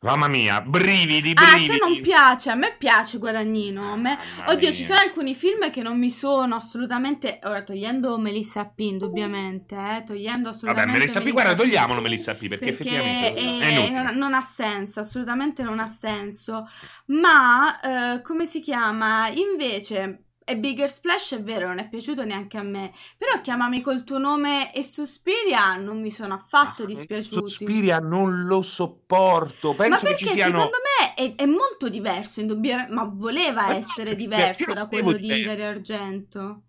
[0.00, 1.76] Mamma mia, brividi, Ah, a brividi.
[1.76, 3.96] te non piace, a me piace Guadagnino.
[3.96, 4.76] me- Oddio, mia.
[4.76, 7.40] ci sono alcuni film che non mi sono assolutamente.
[7.42, 10.98] Ora, togliendo Melissa P, indubbiamente, eh, togliendo Vabbè, assolutamente.
[10.98, 15.64] Melissa P, guarda, togliamolo Melissa P, perché, effettivamente è- è non, non ha senso, assolutamente
[15.64, 16.68] non ha senso.
[17.06, 19.28] Ma eh, come si chiama?
[19.30, 20.22] Invece.
[20.50, 22.92] E Bigger Splash è vero, non è piaciuto neanche a me.
[23.18, 27.36] Però chiamami col tuo nome e Suspiria non mi sono affatto dispiaciuti.
[27.36, 29.74] Ah, Suspiria non lo sopporto.
[29.74, 30.56] Penso Ma che perché ci siano.
[30.56, 35.12] secondo me è, è molto diverso, indubbiamente, ma voleva Ma essere diverso da lo quello
[35.12, 35.42] di.
[35.42, 36.62] Dario Argento.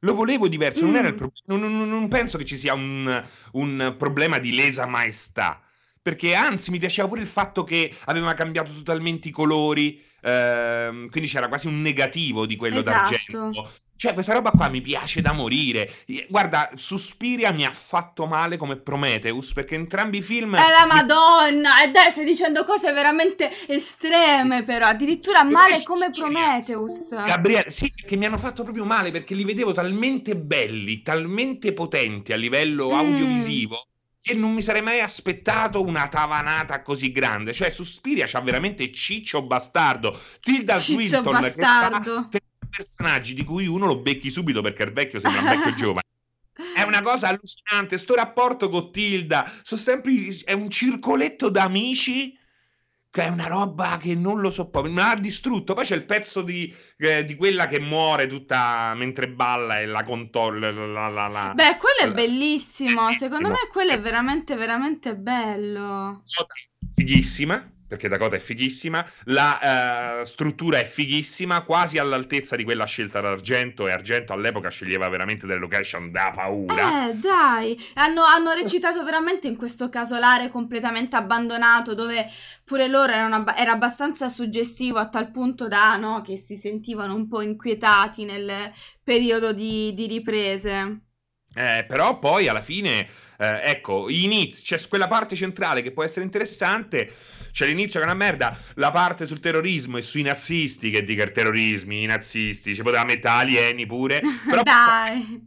[0.00, 1.16] Lo volevo diverso, non era il Mm.
[1.16, 1.66] problema.
[1.66, 5.60] Non, non- non penso che ci sia un, un problema di lesa maestà.
[6.02, 10.02] Perché anzi mi piaceva pure il fatto che aveva cambiato totalmente i colori.
[10.24, 13.12] Ehm, quindi c'era quasi un negativo di quello Esatto.
[13.52, 13.72] d'argento.
[13.96, 15.90] Cioè, questa roba qua mi piace da morire.
[16.28, 20.56] Guarda, Suspiria mi ha fatto male come Prometheus, perché entrambi i film.
[20.56, 21.82] È la mi- Madonna!
[21.82, 24.86] E dai, stai dicendo cose veramente estreme, però.
[24.86, 26.20] Addirittura Sì, male sì, come sì.
[26.20, 27.12] Prometheus.
[27.12, 32.32] Gabriele, sì, che mi hanno fatto proprio male perché li vedevo talmente belli, talmente potenti
[32.32, 32.96] a livello Mm.
[32.96, 33.88] audiovisivo
[34.24, 37.52] che non mi sarei mai aspettato una tavanata così grande.
[37.52, 42.14] Cioè, Suspiria c'ha veramente Ciccio Bastardo, Tilda Ciccio Swinton che Bastardo.
[42.22, 45.74] fa tre personaggi di cui uno lo becchi subito perché il vecchio sembra un vecchio
[45.76, 46.06] giovane.
[46.74, 47.98] È una cosa allucinante.
[47.98, 52.34] Sto rapporto con Tilda sono sempre, è un circoletto d'amici
[53.14, 55.72] che è una roba che non lo so, mi ha distrutto.
[55.72, 60.02] Poi c'è il pezzo di, eh, di quella che muore tutta mentre balla e la
[60.02, 60.72] contolla.
[60.72, 63.12] La, la, la- Beh, quello è la- bellissimo.
[63.12, 66.24] Secondo me quello è veramente, veramente bello.
[66.24, 72.86] È fighissima, perché Dakota è fighissima, la eh, struttura è fighissima, quasi all'altezza di quella
[72.86, 77.10] scelta da Argento, e Argento all'epoca sceglieva veramente delle location da paura.
[77.10, 82.28] Eh, dai, hanno, hanno recitato veramente in questo casolare completamente abbandonato, dove
[82.64, 87.28] pure loro erano era abbastanza suggestivo a tal punto da, no, che si sentivano un
[87.28, 91.00] po' inquietati nel periodo di, di riprese.
[91.56, 93.06] Eh, però poi alla fine,
[93.38, 97.12] eh, ecco, inizio, c'è quella parte centrale che può essere interessante.
[97.54, 101.22] C'è l'inizio che è una merda, la parte sul terrorismo e sui nazisti, che dica
[101.22, 104.20] il terrorismo, i nazisti, ci poteva mettere alieni pure.
[104.44, 105.46] Però Dai.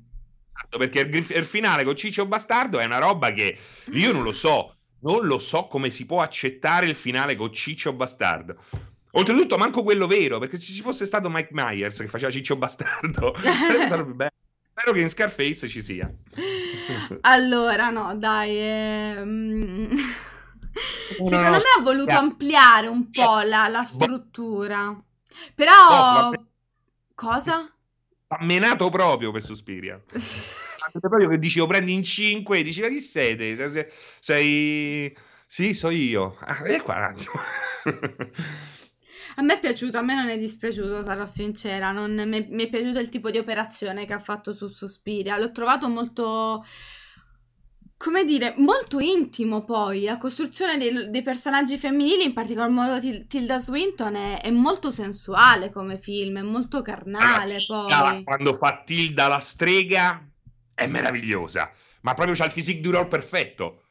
[0.77, 3.57] perché il, il finale con Ciccio Bastardo è una roba che
[3.91, 7.91] io non lo so, non lo so come si può accettare il finale con Ciccio
[7.91, 8.55] Bastardo.
[9.11, 13.35] Oltretutto, manco quello vero, perché se ci fosse stato Mike Myers che faceva Ciccio Bastardo,
[13.89, 14.31] sarebbe bello.
[14.61, 16.09] Spero che in Scarface ci sia.
[17.21, 19.17] Allora, no, dai.
[19.17, 19.89] Una
[20.77, 23.85] Secondo me ha voluto ampliare un po' la, la Boh.
[23.85, 25.03] struttura.
[25.55, 25.71] Però...
[25.71, 26.39] Oh, vabbè.
[27.15, 27.71] Cosa?
[28.29, 30.01] Ha menato proprio per Suspiria.
[30.99, 33.55] Proprio che dici, lo prendi in 5 e dici, ma chi sei te?
[33.55, 33.85] Sei, sei-
[34.19, 36.37] sei- Sì, so io.
[36.39, 37.33] Ah, e qua un attimo.
[39.35, 41.91] A me è piaciuto, a me non è dispiaciuto, sarò sincera.
[41.91, 45.37] Non, mi, mi è piaciuto il tipo di operazione che ha fatto su Suspiria.
[45.37, 46.65] L'ho trovato molto.
[47.97, 50.03] Come dire, molto intimo poi.
[50.03, 54.91] La costruzione dei, dei personaggi femminili, in particolar modo Til- Tilda Swinton, è, è molto
[54.91, 58.23] sensuale come film, è molto carnale poi.
[58.23, 60.23] Quando fa Tilda la strega
[60.75, 63.81] è meravigliosa, ma proprio c'ha il physique du role perfetto.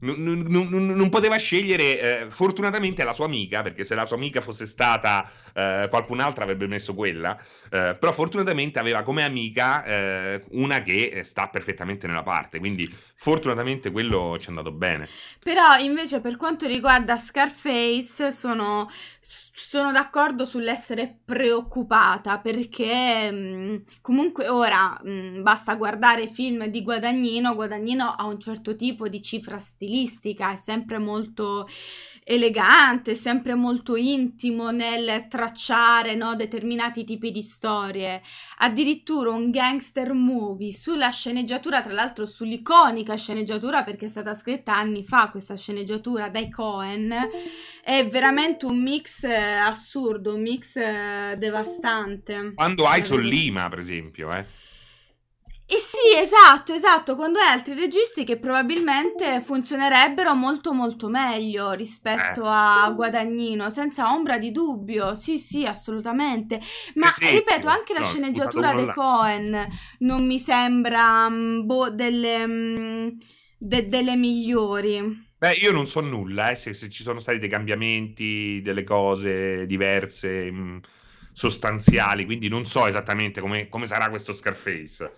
[0.00, 4.40] Non, non- non- poteva scegliere, eh, fortunatamente, la sua amica, perché se la sua amica
[4.40, 7.36] fosse stata eh, qualcun'altra avrebbe messo quella,
[7.70, 13.90] eh, però fortunatamente aveva come amica eh, una che sta perfettamente nella parte, quindi fortunatamente
[13.90, 15.08] quello ci è andato bene.
[15.42, 18.88] Però invece per quanto riguarda Scarface sono,
[19.20, 28.14] sono d'accordo sull'essere preoccupata perché mh, comunque ora mh, basta guardare film di Guadagnino, Guadagnino
[28.16, 31.66] ha un certo tipo di cifra stilistica, è sempre molto
[32.24, 38.20] elegante, sempre molto intimo nel tracciare no, determinati tipi di storie.
[38.58, 45.02] Addirittura un gangster movie sulla sceneggiatura, tra l'altro sull'iconica sceneggiatura perché è stata scritta anni
[45.02, 47.14] fa questa sceneggiatura dai Cohen,
[47.82, 52.52] è veramente un mix eh, assurdo, un mix eh, devastante.
[52.54, 54.66] Quando hai Sollima, per esempio, eh.
[55.70, 62.42] Eh sì, esatto, esatto, quando hai altri registi che probabilmente funzionerebbero molto molto meglio rispetto
[62.44, 62.50] Eh.
[62.50, 66.58] a Guadagnino, senza ombra di dubbio, sì sì, assolutamente,
[66.94, 72.46] ma esempio, ripeto, anche la no, sceneggiatura dei Cohen non mi sembra mm, boh, delle,
[72.46, 73.08] mm,
[73.58, 75.26] de- delle migliori.
[75.40, 79.66] Beh, io non so nulla, eh, se, se ci sono stati dei cambiamenti, delle cose
[79.66, 80.80] diverse, mh,
[81.32, 85.12] sostanziali, quindi non so esattamente come, come sarà questo Scarface.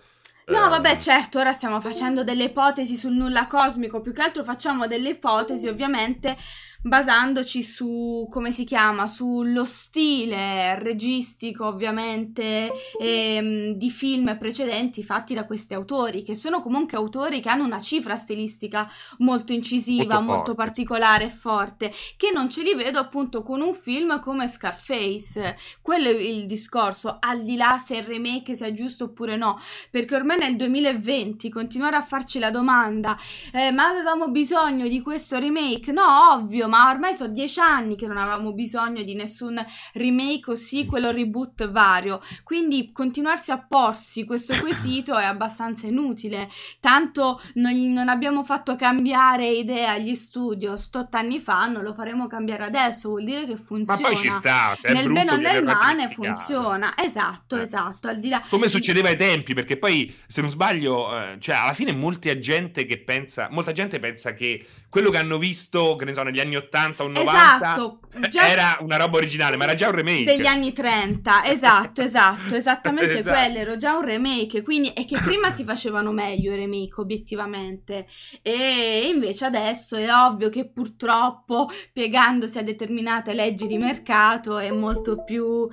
[0.47, 4.43] No, Ehm, vabbè, certo, ora stiamo facendo delle ipotesi sul nulla cosmico, più che altro
[4.43, 6.35] facciamo delle ipotesi, ovviamente,
[6.81, 15.45] basandoci su, come si chiama, sullo stile registico ovviamente ehm, di film precedenti fatti da
[15.45, 18.89] questi autori, che sono comunque autori che hanno una cifra stilistica
[19.19, 23.73] molto incisiva, molto, molto particolare e forte, che non ce li vedo appunto con un
[23.73, 25.57] film come Scarface.
[25.81, 29.59] Quello è il discorso, al di là se il remake sia giusto oppure no,
[29.91, 33.17] perché ormai nel 2020 continuare a farci la domanda,
[33.53, 35.91] eh, ma avevamo bisogno di questo remake?
[35.91, 39.61] No, ovvio, ma ormai sono dieci anni che non avevamo bisogno di nessun
[39.93, 46.49] remake o sequel o reboot vario, quindi continuarsi a porsi questo quesito è abbastanza inutile,
[46.79, 52.27] tanto noi non abbiamo fatto cambiare idea agli studio stotto anni fa, non lo faremo
[52.27, 53.99] cambiare adesso, vuol dire che funziona.
[54.01, 57.63] Ma poi ci sta, se nel bene o nel male funziona, esatto, eh.
[57.63, 58.41] esatto, al di là...
[58.49, 62.85] Come succedeva ai tempi, perché poi se non sbaglio, eh, cioè alla fine molta gente
[62.85, 66.57] che pensa, molta gente pensa che quello che hanno visto, che ne so, negli anni
[66.57, 67.99] 80 o 90 esatto,
[68.33, 70.25] era una roba originale, ma era già un remake.
[70.25, 73.37] Degli anni 30, esatto, esatto, esattamente esatto.
[73.37, 78.05] quello, era già un remake, quindi è che prima si facevano meglio i remake, obiettivamente,
[78.41, 85.23] e invece adesso è ovvio che purtroppo, piegandosi a determinate leggi di mercato, è molto
[85.23, 85.69] più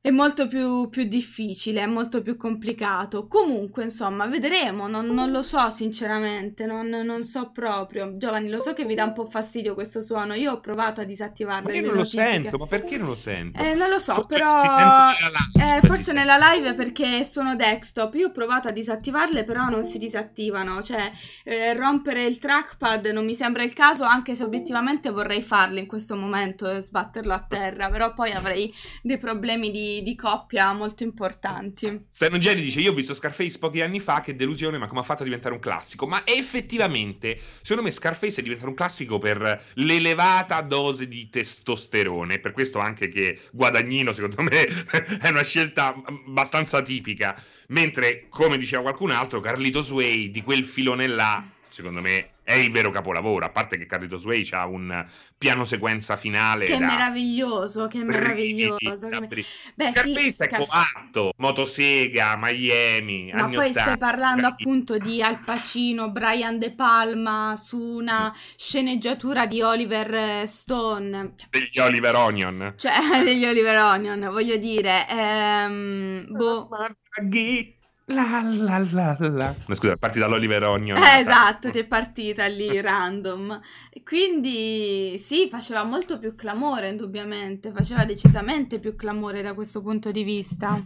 [0.00, 3.26] è molto più, più, difficile, è molto più complicato.
[3.26, 4.86] Comunque, insomma, vedremo.
[4.86, 6.66] Non, non lo so, sinceramente.
[6.66, 8.12] Non, non, so proprio.
[8.12, 10.34] Giovanni, lo so che vi dà un po' fastidio questo suono.
[10.34, 11.68] Io ho provato a disattivarlo.
[11.68, 13.60] Ma io non lo sento, ma perché non lo sento?
[13.60, 14.52] Eh, non lo so, forse però.
[14.52, 18.14] Nella live, eh, forse nella live perché sono desktop.
[18.14, 20.80] Io ho provato a disattivarle, però non si disattivano.
[20.80, 21.10] Cioè,
[21.42, 25.86] eh, rompere il trackpad non mi sembra il caso, anche se obiettivamente vorrei farlo in
[25.86, 27.90] questo momento e sbatterlo a terra.
[27.90, 32.06] Però poi avrei dei problemi di di, coppia molto importanti.
[32.10, 35.04] Stefano Geri dice: Io ho visto Scarface pochi anni fa, che delusione, ma come ha
[35.04, 36.06] fatto a diventare un classico?
[36.06, 42.38] Ma effettivamente, secondo me, Scarface è diventato un classico per l'elevata dose di testosterone.
[42.38, 44.64] Per questo anche che Guadagnino, secondo me,
[45.20, 47.40] è una scelta abbastanza tipica.
[47.68, 51.44] Mentre, come diceva qualcun altro, Carlito Sway di quel filone là,
[51.78, 56.16] secondo me è il vero capolavoro, a parte che Carlitos Way ha un piano sequenza
[56.16, 59.08] finale che è meraviglioso, che meraviglioso.
[59.08, 59.44] Che...
[59.76, 65.44] Beh, Scarface sì, è coatto, Motosega, Miami, Ma poi 80, stai parlando appunto di Al
[65.44, 71.34] Pacino, Brian De Palma su una sceneggiatura di Oliver Stone.
[71.50, 72.74] Degli Oliver Onion.
[72.76, 76.68] Cioè, degli Oliver Onion, voglio dire, ehm, boh.
[78.10, 79.54] La la la la.
[79.66, 80.96] No, scusa, parti dall'Oliver Onion.
[80.96, 83.60] Eh, esatto, ti è partita lì random.
[84.02, 87.70] Quindi sì, faceva molto più clamore, indubbiamente.
[87.70, 90.82] Faceva decisamente più clamore da questo punto di vista.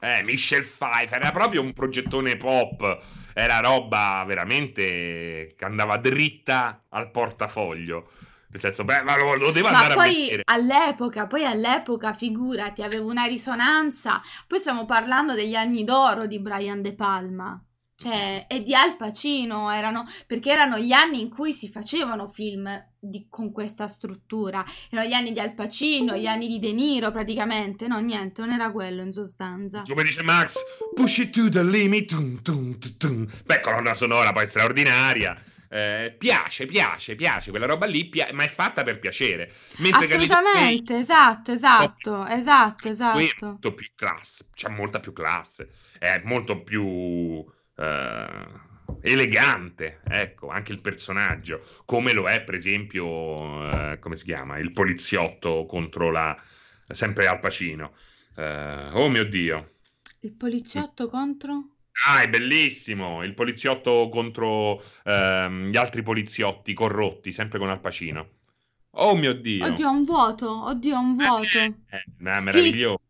[0.00, 2.98] Eh, Michelle Pfeiffer era proprio un progettone pop.
[3.32, 8.10] Era roba veramente che andava dritta al portafoglio.
[8.54, 10.42] Nel senso, beh, ma lo, lo devo ma andare poi a vedere.
[10.44, 14.22] all'epoca, poi all'epoca, figurati, aveva una risonanza.
[14.46, 17.60] Poi stiamo parlando degli anni d'oro di Brian De Palma.
[17.96, 22.70] Cioè, e di Al Pacino erano, perché erano gli anni in cui si facevano film
[22.96, 24.64] di, con questa struttura.
[24.88, 27.88] Erano gli anni di Al Pacino, gli anni di De Niro praticamente.
[27.88, 29.82] No, niente, non era quello in sostanza.
[29.84, 30.58] Come dice Max,
[30.94, 32.06] push it to the limit.
[32.06, 35.36] Tum, tum, tum, Beh, colonna sonora poi straordinaria.
[35.74, 39.52] Eh, piace, piace, piace, quella roba lì, pia- ma è fatta per piacere.
[39.78, 43.18] Mentre Assolutamente, Sway, esatto, esatto, esatto, esatto.
[43.18, 48.46] È molto più classe, c'è molta più classe, è molto più eh,
[49.00, 54.70] elegante, ecco, anche il personaggio, come lo è per esempio, eh, come si chiama, il
[54.70, 56.40] poliziotto contro la,
[56.86, 57.96] sempre Al Pacino.
[58.36, 59.72] Eh, oh mio Dio.
[60.20, 61.73] Il poliziotto contro?
[62.06, 63.22] Ah, è bellissimo!
[63.22, 68.28] Il poliziotto contro ehm, gli altri poliziotti corrotti, sempre con Al Pacino.
[68.96, 69.66] Oh mio Dio!
[69.66, 70.50] Oddio, un vuoto!
[70.66, 71.58] Oddio, un vuoto!
[71.58, 73.00] Eh, eh, meraviglioso!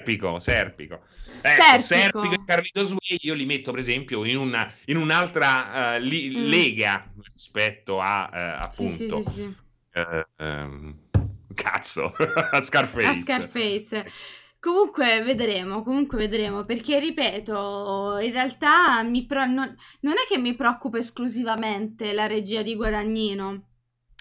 [0.00, 1.00] Serpico, Serpico.
[1.42, 1.82] Ecco, Serpico.
[1.82, 6.34] Serpico e Carlito Sway io li metto per esempio in, una, in un'altra uh, li,
[6.36, 6.44] mm.
[6.46, 9.22] lega rispetto a uh, appunto...
[9.22, 9.54] Sì, sì, sì,
[9.94, 10.96] uh, um,
[11.54, 12.12] cazzo,
[12.50, 13.06] a Scarface.
[13.06, 14.10] A Scarface.
[14.60, 20.98] Comunque vedremo, comunque vedremo, perché ripeto, in realtà pro- non, non è che mi preoccupa
[20.98, 23.68] esclusivamente la regia di Guadagnino,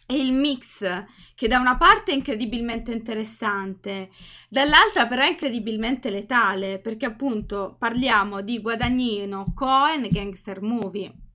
[0.06, 4.12] è il mix che da una parte è incredibilmente interessante,
[4.48, 11.29] dall'altra però è incredibilmente letale, perché appunto parliamo di Guadagnino, Cohen, gangster movie.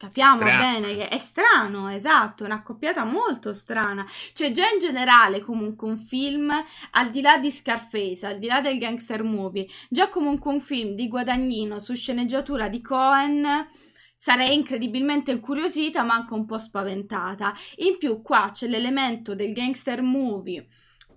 [0.00, 0.80] Capiamo strano.
[0.80, 4.02] bene che è strano, esatto, è un'accoppiata molto strana.
[4.32, 6.50] Cioè, già in generale, comunque, un film,
[6.92, 10.94] al di là di Scarface, al di là del gangster movie, già comunque un film
[10.94, 13.68] di Guadagnino su sceneggiatura di Cohen
[14.14, 17.52] sarei incredibilmente incuriosita ma anche un po' spaventata.
[17.80, 20.66] In più qua c'è l'elemento del gangster movie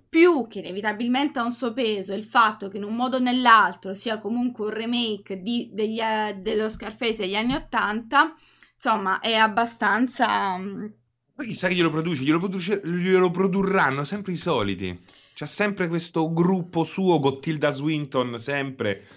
[0.10, 3.96] più che inevitabilmente ha un suo peso il fatto che in un modo o nell'altro
[3.96, 8.36] sia comunque un remake di, degli, uh, dello Scarface degli anni Ottanta,
[8.84, 10.58] insomma è abbastanza...
[10.58, 10.86] Mm,
[11.34, 15.00] Poi chissà chi glielo produce, glielo, produce, glielo produrranno sempre i soliti.
[15.34, 19.08] C'è sempre questo gruppo suo, Gottilda Swinton, sempre.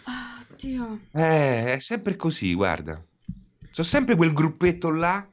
[0.50, 1.00] Oddio.
[1.12, 3.02] Eh, è sempre così, guarda.
[3.72, 5.26] Sono sempre quel gruppetto là,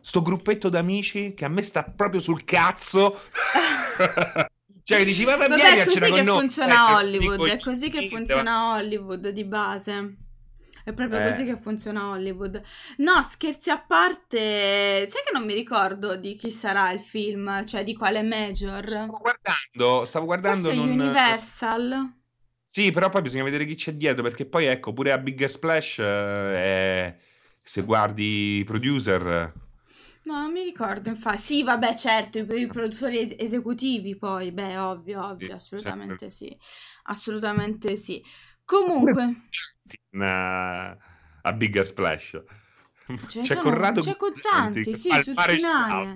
[0.00, 3.20] sto gruppetto d'amici che a me sta proprio sul cazzo.
[4.86, 6.40] Cioè, dici, vabbè, vabbè è così che noi.
[6.40, 10.23] funziona eh, Hollywood, è così che funziona Hollywood di base.
[10.84, 11.24] È proprio eh.
[11.24, 12.62] così che funziona Hollywood.
[12.98, 17.82] No, scherzi a parte, sai che non mi ricordo di chi sarà il film, cioè
[17.84, 18.86] di quale major.
[18.86, 20.60] Stavo guardando, stavo guardando.
[20.60, 20.90] Forse non...
[20.90, 22.12] Universal.
[22.60, 26.00] Sì, però poi bisogna vedere chi c'è dietro, perché poi ecco, pure a Big Splash,
[26.00, 27.16] eh,
[27.62, 29.52] se guardi i producer
[30.24, 31.38] No, non mi ricordo, infatti.
[31.38, 36.30] Sì, vabbè, certo, i, i produttori es- esecutivi poi, beh, ovvio, ovvio, sì, assolutamente sempre.
[36.30, 36.58] sì.
[37.04, 38.22] Assolutamente sì.
[38.64, 39.36] Comunque...
[40.20, 40.96] A,
[41.42, 42.42] a Bigger Splash.
[43.26, 46.14] C'è sono, Corrado c'è Guzzanti, sì, sul finale.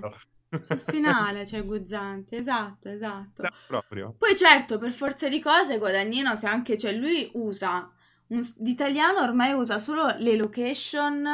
[0.59, 3.43] Sul finale c'è Guzzanti, esatto, esatto.
[3.69, 3.83] No,
[4.17, 7.91] Poi certo, per forza di cose, Guadagnino, se anche, cioè lui usa,
[8.27, 11.27] un, d'italiano ormai usa solo le location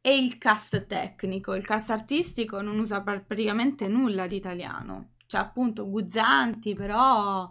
[0.00, 1.54] e il cast tecnico.
[1.54, 5.10] Il cast artistico non usa praticamente nulla di italiano.
[5.26, 7.50] Cioè, appunto, Guzzanti, però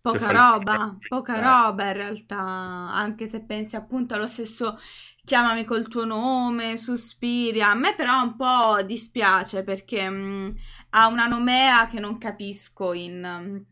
[0.00, 1.40] poca roba, poca eh.
[1.40, 4.78] roba in realtà, anche se pensi appunto allo stesso
[5.24, 7.70] chiamami col tuo nome, Suspiria.
[7.70, 10.50] A me però un po' dispiace perché mh, mm,
[10.90, 13.64] ha una nomea che non capisco in,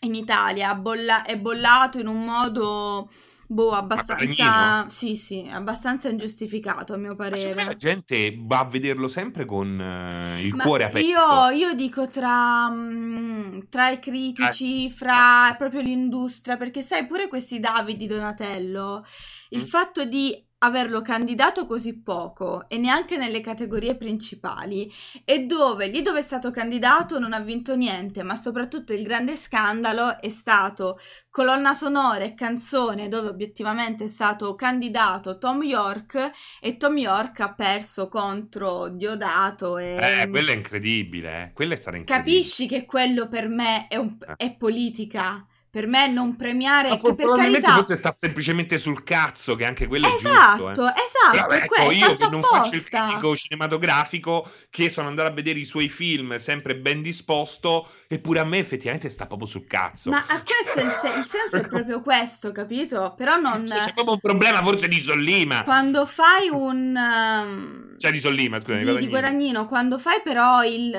[0.00, 3.08] in Italia, bolla- è bollato in un modo
[3.48, 4.88] Boh, abbastanza.
[4.88, 7.64] Sì, sì, abbastanza ingiustificato a mio parere.
[7.64, 11.06] La gente va a vederlo sempre con uh, il Ma cuore aperto.
[11.06, 14.90] Io, io dico tra, mm, tra i critici, eh.
[14.90, 19.04] fra proprio l'industria, perché sai, pure questi Davidi Donatello,
[19.50, 19.66] il mm.
[19.66, 24.90] fatto di averlo candidato così poco e neanche nelle categorie principali
[25.24, 29.36] e dove lì dove è stato candidato non ha vinto niente ma soprattutto il grande
[29.36, 30.98] scandalo è stato
[31.30, 36.30] colonna sonora e canzone dove obiettivamente è stato candidato Tom York
[36.60, 40.22] e Tom York ha perso contro Diodato e...
[40.22, 41.52] Eh, quello è incredibile, eh.
[41.52, 42.38] quello è stato incredibile.
[42.38, 44.16] Capisci che quello per me è, un...
[44.36, 47.74] è politica per me non premiare Ma per probabilmente carità...
[47.74, 50.92] forse sta semplicemente sul cazzo che anche quello esatto, è giusto eh.
[51.04, 52.56] esatto Però, ecco, io che non apposta.
[52.56, 57.88] faccio il critico cinematografico che sono andato a vedere i suoi film sempre ben disposto
[58.08, 61.56] eppure a me effettivamente sta proprio sul cazzo ma a questo il, se- il senso
[61.56, 66.06] è proprio questo capito però non cioè, c'è proprio un problema forse di Sollima quando
[66.06, 67.98] fai un um...
[67.98, 70.96] cioè di Sollima scusami di, di Guadagnino quando fai però il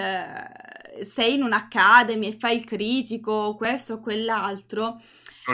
[1.01, 4.99] sei in un'academy e fai il critico, questo o quell'altro,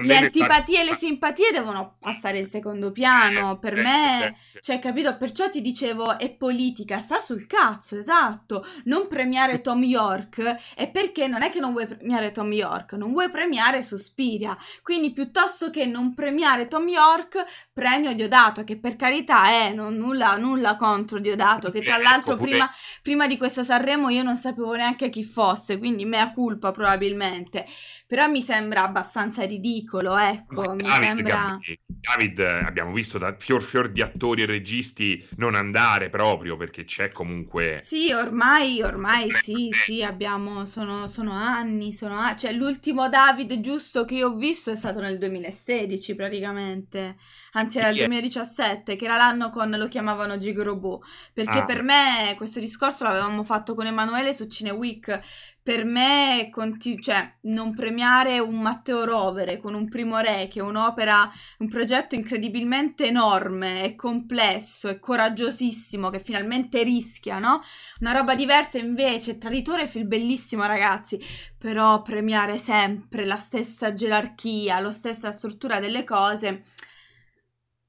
[0.01, 3.57] le antipatie e le simpatie devono passare in secondo piano.
[3.59, 5.15] Per me, cioè, capito?
[5.17, 8.65] Perciò ti dicevo, è politica, sta sul cazzo, esatto.
[8.85, 13.11] Non premiare Tom York è perché non è che non vuoi premiare Tom York, non
[13.11, 14.57] vuoi premiare Suspiria.
[14.81, 20.35] Quindi, piuttosto che non premiare Tom York, premio Diodato, che per carità è non, nulla,
[20.37, 22.69] nulla contro Diodato, che tra l'altro prima,
[23.01, 27.65] prima di questo Sanremo io non sapevo neanche chi fosse, quindi mea culpa probabilmente.
[28.13, 31.59] Però mi sembra abbastanza ridicolo, ecco, Ma mi David, sembra...
[31.87, 37.09] David, abbiamo visto da fior fior di attori e registi non andare proprio, perché c'è
[37.09, 37.79] comunque...
[37.81, 44.05] Sì, ormai, ormai sì, sì, abbiamo, sono, sono anni, sono anni, cioè l'ultimo David giusto
[44.05, 47.15] che io ho visto è stato nel 2016 praticamente,
[47.53, 51.01] anzi era il 2017, che era l'anno con, lo chiamavano Gigrobo,
[51.33, 51.65] perché ah.
[51.65, 55.19] per me questo discorso l'avevamo fatto con Emanuele su Cine Week,
[55.63, 60.61] per me, conti- cioè, non premiare un Matteo Rovere con un primo re, che è
[60.61, 67.61] un'opera, un progetto incredibilmente enorme e complesso e coraggiosissimo, che finalmente rischia, no?
[68.01, 71.17] Una roba diversa invece, Traditore è film bellissimo, ragazzi,
[71.57, 76.63] però premiare sempre la stessa gerarchia, la stessa struttura delle cose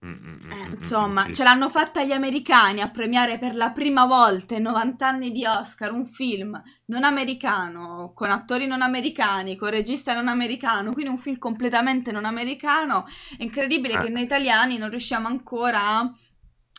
[0.05, 5.07] eh, insomma, ce l'hanno fatta gli americani a premiare per la prima volta in 90
[5.07, 10.93] anni di Oscar un film non americano, con attori non americani, con regista non americano,
[10.93, 13.07] quindi un film completamente non americano.
[13.37, 14.11] È incredibile che eh.
[14.11, 16.13] noi italiani non riusciamo ancora a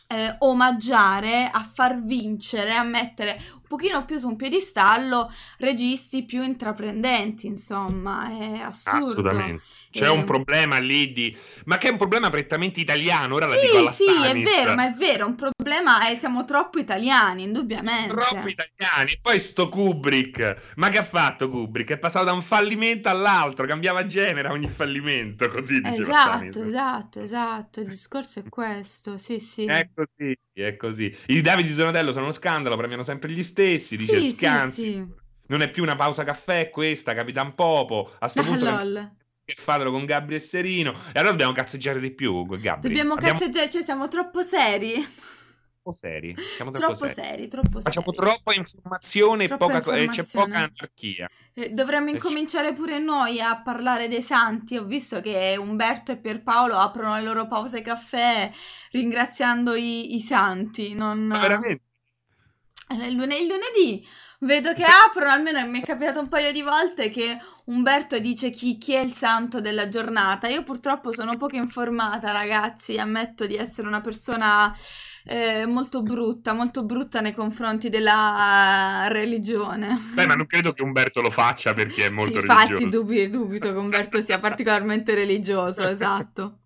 [0.08, 7.46] eh, omaggiare, a far vincere, a mettere pochino più su un piedistallo registi più intraprendenti,
[7.46, 8.98] insomma, è assurdo.
[8.98, 9.62] Assolutamente.
[9.90, 11.36] C'è E- un problema lì di...
[11.64, 14.54] Ma che è un problema prettamente italiano, ora la Sì, dico alla sì, è Stanis.
[14.54, 18.14] vero, ma è vero, un problema è siamo troppo italiani, indubbiamente.
[18.14, 19.12] Troppo italiani.
[19.12, 20.72] E poi sto Kubrick.
[20.76, 21.90] Ma che ha fatto Kubrick?
[21.92, 27.20] È passato da un fallimento all'altro, cambiava genere a ogni fallimento, così diceva Esatto, esatto,
[27.22, 29.64] esatto, il discorso è questo, sì, sì.
[29.64, 31.14] È così, è così.
[31.28, 34.82] I Davide di Donatello sono uno scandalo, premiano sempre gli stessi, dice Sì, sì, scansi.
[34.82, 35.06] sì.
[35.48, 38.10] Non è più una pausa caffè questa, Capitan Popo.
[38.18, 39.12] A sto Ah, punto lol.
[39.44, 40.90] che fatelo con Gabri e Serino.
[40.90, 42.88] E allora dobbiamo cazzeggiare di più Gabri.
[42.88, 44.94] Dobbiamo Abbiamo- cazzeggiare, cioè siamo troppo seri.
[45.86, 46.34] troppo seri.
[46.56, 47.28] Siamo troppo, Troppo seri.
[47.28, 48.16] seri, troppo Facciamo seri.
[48.26, 50.46] troppa informazione e, Troppa poca co- e c'è informazione.
[50.46, 51.30] poca anarchia.
[51.54, 54.76] Eh, Dovremmo ci- incominciare pure noi a parlare dei santi.
[54.76, 58.50] Ho visto che Umberto e Pierpaolo aprono le loro pause caffè
[58.90, 60.92] ringraziando i, i santi.
[60.94, 61.20] Non...
[61.20, 61.82] Ma veramente?
[62.88, 64.06] Il lune- il lunedì
[64.40, 68.78] vedo che aprono, almeno mi è capitato un paio di volte che Umberto dice chi,
[68.78, 70.46] chi è il santo della giornata.
[70.48, 74.72] Io purtroppo sono poco informata, ragazzi, ammetto di essere una persona
[75.24, 79.98] eh, molto brutta, molto brutta nei confronti della religione.
[80.12, 82.98] Beh, ma non credo che Umberto lo faccia perché è molto sì, infatti religioso.
[83.02, 86.58] dubi- dubito che Umberto sia particolarmente religioso, esatto.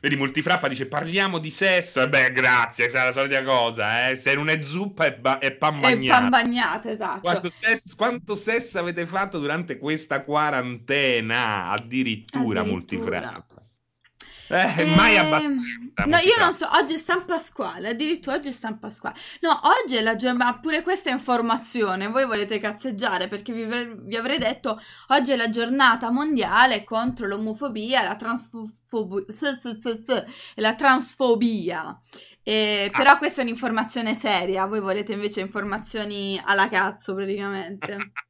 [0.00, 2.00] Vedi, Multifrappa dice parliamo di sesso.
[2.02, 4.08] E beh, grazie, è la solita cosa.
[4.08, 4.16] Eh.
[4.16, 6.20] Se non è zuppa è, ba- è pan È bagnato.
[6.20, 7.20] pan bagnato, esatto.
[7.20, 11.70] Quanto sesso, quanto sesso avete fatto durante questa quarantena?
[11.70, 12.64] Addirittura, Addirittura.
[12.64, 13.62] Multifrappa.
[14.50, 15.64] Eh, Ehm, mai abbastanza.
[16.06, 19.16] No, io non so, oggi è San Pasquale, addirittura oggi è San Pasquale.
[19.40, 24.16] No, oggi è la giornata, pure questa è informazione, voi volete cazzeggiare perché vi, vi
[24.16, 29.24] avrei detto oggi è la giornata mondiale contro l'omofobia e la transfobia.
[30.54, 32.00] e la transfobia.
[32.42, 32.96] Eh, Ah.
[32.96, 37.96] Però questa è un'informazione seria, voi volete invece informazioni alla cazzo praticamente.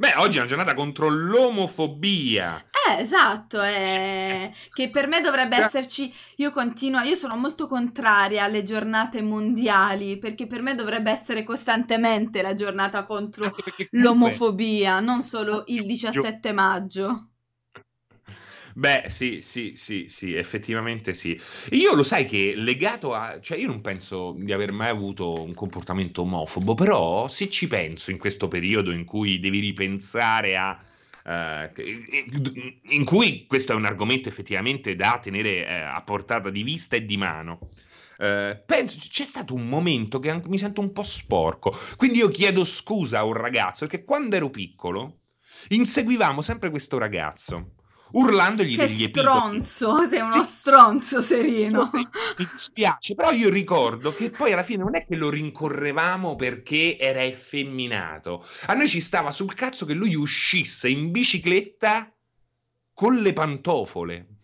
[0.00, 2.64] Beh, oggi è una giornata contro l'omofobia.
[2.88, 8.62] Eh, esatto, eh, che per me dovrebbe esserci, io continuo, io sono molto contraria alle
[8.62, 13.54] giornate mondiali, perché per me dovrebbe essere costantemente la giornata contro
[13.90, 17.29] l'omofobia, non solo il 17 maggio.
[18.74, 21.38] Beh, sì, sì, sì, sì, effettivamente sì.
[21.72, 23.40] Io lo sai che legato a...
[23.40, 28.10] cioè io non penso di aver mai avuto un comportamento omofobo, però se ci penso
[28.10, 30.78] in questo periodo in cui devi ripensare a...
[31.24, 31.70] eh,
[32.90, 37.04] in cui questo è un argomento effettivamente da tenere eh, a portata di vista e
[37.04, 37.58] di mano.
[38.18, 42.28] eh, penso c'è stato un momento che anche- mi sento un po' sporco, quindi io
[42.28, 45.20] chiedo scusa a un ragazzo perché quando ero piccolo
[45.68, 47.72] inseguivamo sempre questo ragazzo
[48.12, 49.20] urlandogli Che degli epiteti.
[49.20, 51.90] stronzo, sei uno stronzo, Serino.
[51.92, 52.08] Mi
[52.50, 57.24] dispiace, però io ricordo che poi alla fine non è che lo rincorrevamo perché era
[57.24, 58.44] effeminato.
[58.66, 62.12] A noi ci stava sul cazzo che lui uscisse in bicicletta
[62.92, 64.39] con le pantofole.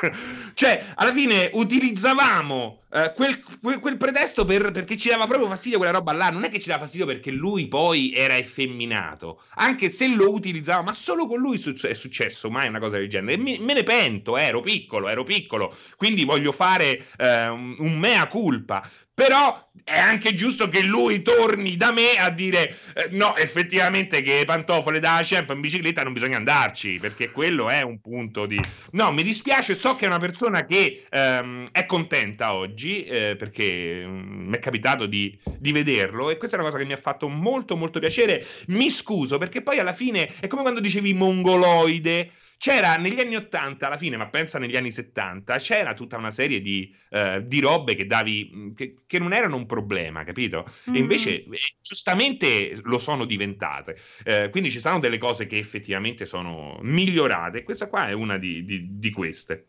[0.54, 5.78] cioè, alla fine utilizzavamo eh, quel, quel- quel pretesto per- perché ci dava proprio fastidio
[5.78, 6.30] quella roba là.
[6.30, 10.82] Non è che ci dava fastidio perché lui poi era effeminato, anche se lo utilizzava,
[10.82, 13.36] ma solo con lui su- è successo mai una cosa del genere.
[13.40, 17.98] Me, me ne pento, eh, ero piccolo, ero piccolo, quindi voglio fare eh, un, un
[17.98, 18.88] mea culpa.
[19.14, 24.44] Però è anche giusto che lui torni da me a dire eh, no, effettivamente che
[24.46, 28.58] pantofole da Champ in bicicletta non bisogna andarci, perché quello è un punto di...
[28.92, 34.04] No, mi dispiace, so che è una persona che ehm, è contenta oggi, eh, perché
[34.06, 36.98] mm, mi è capitato di, di vederlo, e questa è una cosa che mi ha
[36.98, 38.46] fatto molto molto piacere.
[38.68, 42.30] Mi scuso, perché poi alla fine è come quando dicevi mongoloide,
[42.62, 46.60] c'era negli anni 80 alla fine, ma pensa negli anni 70, c'era tutta una serie
[46.60, 50.66] di, eh, di robe che davi, mh, che, che non erano un problema, capito?
[50.90, 50.94] Mm.
[50.94, 51.48] E invece eh,
[51.80, 53.96] giustamente lo sono diventate.
[54.24, 57.60] Eh, quindi ci stanno delle cose che effettivamente sono migliorate.
[57.60, 59.68] E questa qua è una di, di- di queste.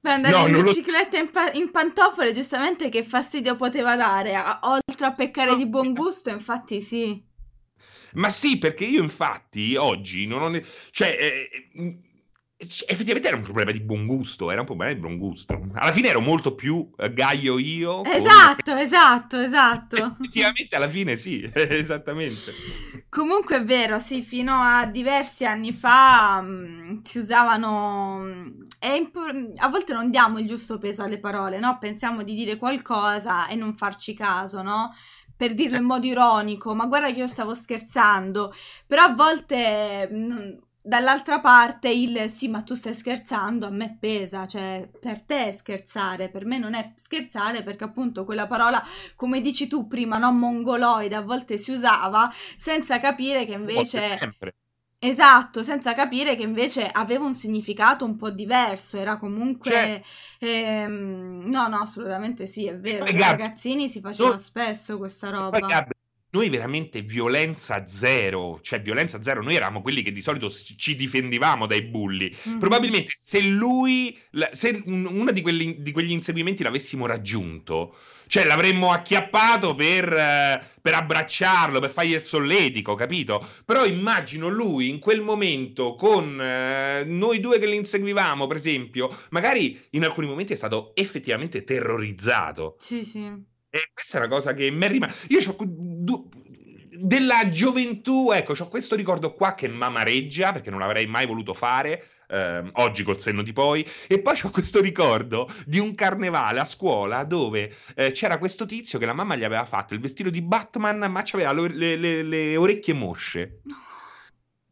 [0.00, 3.94] Beh, andare No, in non lo- bicicletta in, pa- in pantofole, giustamente che fastidio poteva
[3.94, 7.24] dare, a- oltre a peccare di buon gusto, infatti sì.
[8.14, 10.48] Ma sì, perché io infatti oggi non ho...
[10.48, 11.48] ne- Cioè, eh,
[12.56, 15.54] eh, c- effettivamente era un problema di buon gusto, era un problema di buon gusto.
[15.74, 18.08] Alla fine ero molto più eh, gaio io.
[18.08, 20.16] con- Esatto, esatto, esatto.
[20.20, 22.52] Effettivamente alla fine sì, esattamente.
[23.08, 28.18] Comunque è vero, sì, fino a diversi anni fa mh, si usavano...
[28.20, 29.20] mh, è impo-
[29.56, 31.78] a volte non diamo il giusto peso alle parole, no?
[31.78, 34.92] Pensiamo di dire qualcosa e non farci caso, no?
[35.38, 38.52] Per dirlo in modo ironico, ma guarda che io stavo scherzando.
[38.88, 44.46] Però a volte mh, dall'altra parte il sì, ma tu stai scherzando, a me pesa,
[44.48, 48.82] cioè per te è scherzare, per me non è scherzare perché appunto quella parola,
[49.14, 54.14] come dici tu prima, no, mongoloide, a volte si usava senza capire che invece...
[54.16, 54.54] Sempre.
[55.00, 59.70] Esatto, senza capire che invece aveva un significato un po' diverso, era comunque...
[59.70, 60.02] Cioè-
[60.40, 65.60] ehm, no, no, assolutamente sì, è vero, i ragazzini si faceva no- spesso questa roba.
[65.60, 65.94] Gabri,
[66.30, 71.66] noi veramente violenza zero, cioè violenza zero, noi eravamo quelli che di solito ci difendevamo
[71.66, 72.34] dai bulli.
[72.42, 72.58] Mhm.
[72.58, 74.18] Probabilmente se lui,
[74.50, 77.94] se un- uno di, quelli- di quegli inseguimenti l'avessimo raggiunto,
[78.28, 83.44] cioè l'avremmo acchiappato per, eh, per abbracciarlo, per fargli il solletico, capito?
[83.64, 89.10] Però immagino lui in quel momento con eh, noi due che li inseguivamo, per esempio,
[89.30, 92.76] magari in alcuni momenti è stato effettivamente terrorizzato.
[92.78, 93.24] Sì, sì.
[93.70, 95.26] E questa è una cosa che mi è rimasta.
[95.28, 95.56] Io ho
[97.00, 102.04] della gioventù, ecco, ho questo ricordo qua che m'amareggia perché non l'avrei mai voluto fare.
[102.28, 106.64] Ehm, oggi col senno di poi, e poi ho questo ricordo di un carnevale a
[106.64, 110.42] scuola dove eh, c'era questo tizio che la mamma gli aveva fatto il vestito di
[110.42, 113.60] Batman, ma aveva le, le- le orecchie mosce.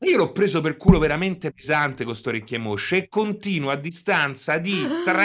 [0.01, 4.59] Io l'ho preso per culo veramente pesante con queste orecchie mosce e continuo a distanza
[4.59, 5.25] di tre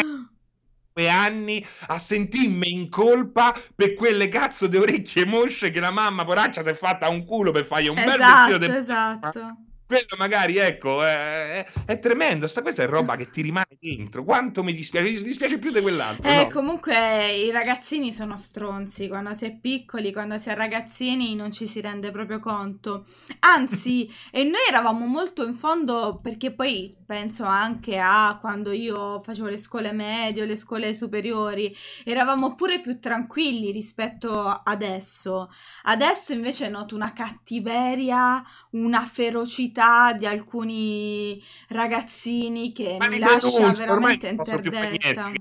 [1.08, 6.64] anni a sentirmi in colpa per quelle cazzo di orecchie mosce che la mamma poraccia
[6.64, 9.56] si è fatta un culo per fargli un bel vestito Esatto, esatto.
[9.92, 14.64] Quello magari ecco è, è- tremendo sta questa è roba che ti rimane dentro quanto
[14.64, 16.52] mi dispiace mi dispiace più di quell'altro Eh, no?
[16.52, 21.66] comunque i ragazzini sono stronzi, quando si è piccoli, quando si è ragazzini non ci
[21.66, 23.06] si rende proprio conto.
[23.40, 29.48] Anzi, e noi eravamo molto in fondo perché poi penso anche a quando io facevo
[29.50, 35.50] le scuole medie le scuole superiori, eravamo pure più tranquilli rispetto adesso.
[35.84, 43.80] Adesso invece noto una cattiveria, una ferocità di alcuni ragazzini che ma mi lascia denuncio,
[43.80, 45.32] veramente interdetta.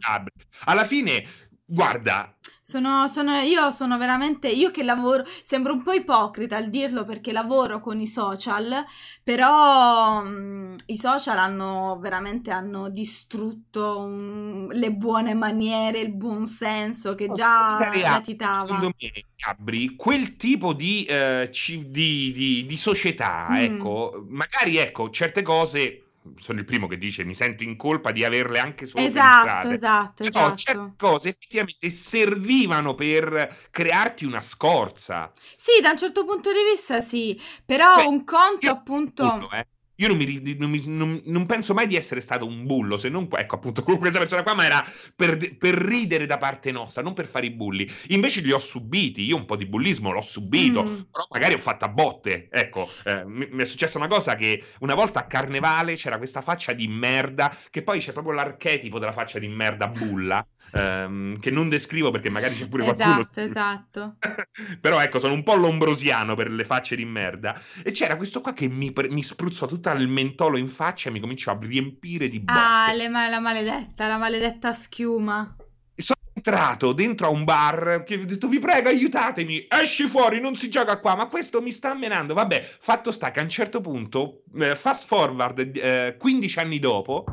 [0.64, 1.24] alla fine
[1.64, 2.36] guarda
[2.70, 7.32] Sono, sono- io sono veramente, io che lavoro, sembro un po' ipocrita al dirlo perché
[7.32, 8.84] lavoro con i social,
[9.22, 17.14] però mm, i social hanno veramente hanno distrutto mm, le buone maniere, il buon senso
[17.14, 18.60] che già crea, latitava.
[18.60, 23.54] secondo me, Gabri, quel tipo di, eh, ci- di- di- di società, Mm.
[23.62, 28.24] ecco, magari ecco, certe cose, sono il primo che dice mi sento in colpa di
[28.24, 29.68] averle anche solo Esatto, pensate.
[29.68, 30.96] esatto, certe esatto.
[30.96, 35.30] cose effettivamente servivano per crearti una scorza.
[35.56, 39.24] Sì, da un certo punto di vista sì, però Cioè, un conto appunto...
[39.24, 39.66] bullo, eh.
[40.00, 43.08] Io non, mi non mi- non- non penso mai di essere stato un bullo, se
[43.08, 44.84] non, ecco appunto con questa persona qua, ma era
[45.14, 47.90] per, per ridere da parte nostra, non per fare i bulli.
[48.08, 50.94] Invece li ho subiti, io un po' di bullismo l'ho subito, Mm.
[51.10, 52.48] però magari ho fatto a botte.
[52.50, 56.40] Ecco, eh, mi, mi è successa una cosa che una volta a Carnevale c'era questa
[56.40, 61.50] faccia di merda, che poi c'è proprio l'archetipo della faccia di merda bulla, ehm, che
[61.50, 63.20] non descrivo perché magari c'è pure qualcuno...
[63.20, 64.16] Esatto, esatto.
[64.80, 67.60] Però ecco, sono un po' lombrosiano per le facce di merda.
[67.84, 71.20] E c'era questo qua che mi, mi spruzzò tutto il mentolo in faccia e mi
[71.20, 72.58] cominciò a riempire di botte.
[72.58, 75.56] Ah, ma- la maledetta, la maledetta schiuma.
[75.94, 80.56] Sono entrato dentro a un bar che ho detto vi prego aiutatemi, esci fuori, non
[80.56, 82.32] si gioca qua, ma questo mi sta menando.
[82.32, 87.24] Vabbè, fatto sta che a un certo punto, eh, fast forward, eh, 15 anni dopo,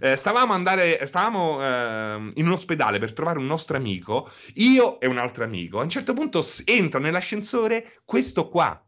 [0.00, 5.08] eh, stavamo, andare, stavamo eh, in un ospedale per trovare un nostro amico, io e
[5.08, 5.80] un altro amico.
[5.80, 8.80] A un certo punto entra nell'ascensore questo qua.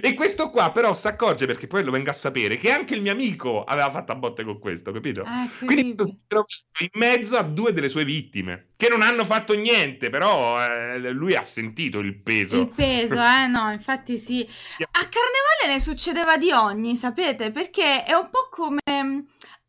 [0.00, 3.02] E questo qua però si accorge perché poi lo venga a sapere che anche il
[3.02, 5.22] mio amico aveva fatto a botte con questo, capito?
[5.24, 6.44] Ah, Quindi si trova
[6.80, 11.34] in mezzo a due delle sue vittime che non hanno fatto niente, però eh, lui
[11.34, 12.60] ha sentito il peso.
[12.60, 14.46] Il peso, eh, no, infatti sì.
[14.46, 17.50] A Carnevale ne succedeva di ogni, sapete?
[17.50, 19.24] Perché è un po' come...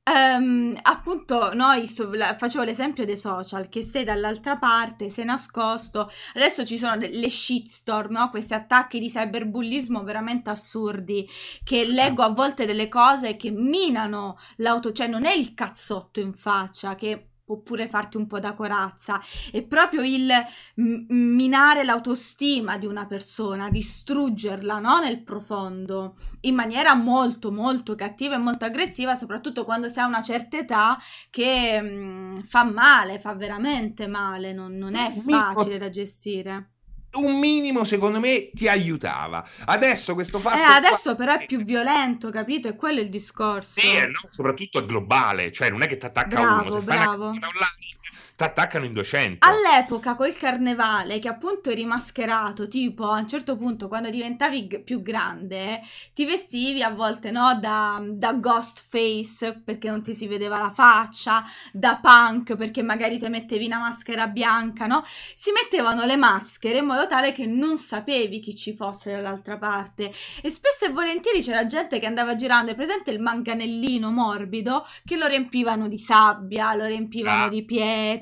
[0.07, 6.09] ehm, appunto, noi so- la- facevo l'esempio dei social, che sei dall'altra parte, sei nascosto.
[6.35, 8.29] Adesso ci sono le shitstorm, no?
[8.29, 11.27] Questi attacchi di cyberbullismo veramente assurdi,
[11.63, 16.33] che leggo a volte delle cose che minano l'auto, cioè non è il cazzotto in
[16.33, 19.21] faccia, che può pure farti un po' da corazza,
[19.53, 20.29] è proprio il
[20.75, 24.99] m- minare l'autostima di una persona, distruggerla, no?
[24.99, 30.21] Nel profondo, in maniera molto, molto cattiva e molto aggressiva, soprattutto quando si ha una
[30.21, 36.71] certa età che mm, fa male, fa veramente male, non, non è facile da gestire.
[37.13, 39.47] Un minimo, secondo me, ti aiutava.
[39.65, 40.57] Adesso questo fatto.
[40.57, 42.67] Eh, adesso però è più violento, capito?
[42.67, 43.79] È quello il discorso.
[43.79, 46.85] Sì, eh, no, soprattutto è globale, cioè non è che ti attacca Bravo, uno, se
[46.85, 47.31] fai una bravo.
[47.31, 47.97] cazzata online
[48.37, 49.47] ti attaccano in 200.
[49.47, 54.79] All'epoca col carnevale, che appunto eri mascherato, tipo a un certo punto quando diventavi g-
[54.81, 55.81] più grande,
[56.13, 60.69] ti vestivi a volte no, da, da ghost face perché non ti si vedeva la
[60.69, 65.03] faccia, da punk perché magari ti mettevi una maschera bianca, no?
[65.33, 70.13] Si mettevano le maschere in modo tale che non sapevi chi ci fosse dall'altra parte
[70.43, 75.17] e spesso e volentieri c'era gente che andava girando, è presente il manganellino morbido, che
[75.17, 77.49] lo riempivano di sabbia, lo riempivano Ah.
[77.49, 77.63] di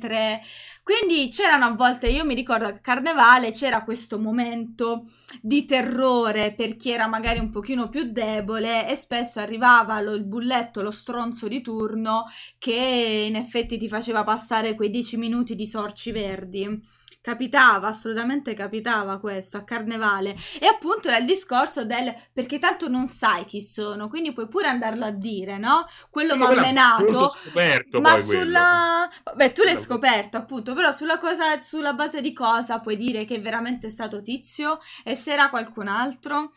[0.06, 0.41] pietre.
[0.84, 5.06] Quindi c'erano a volte, io mi ricordo che a Carnevale c'era questo momento
[5.41, 10.26] di terrore per chi era magari un pochino più debole e spesso arrivava lo- il
[10.26, 12.26] bulletto, lo stronzo di turno
[12.60, 16.82] che in effetti ti faceva passare quei dieci minuti di sorci verdi.
[17.26, 20.36] Capitava, assolutamente capitava questo a Carnevale.
[20.59, 24.67] E appunto era il discorso del perché tanto non sai chi sono, quindi puoi pure
[24.67, 25.88] andarlo a dire, no?
[26.11, 27.28] Quello mi ha menato.
[27.30, 28.39] scoperto Ma poi quello.
[28.41, 29.09] sulla...
[29.23, 33.38] Vabbè, tu l'hai scoperto appunto, però sulla, cosa, sulla base di cosa puoi dire che
[33.38, 36.53] è veramente stato Tizio e se era qualcun altro?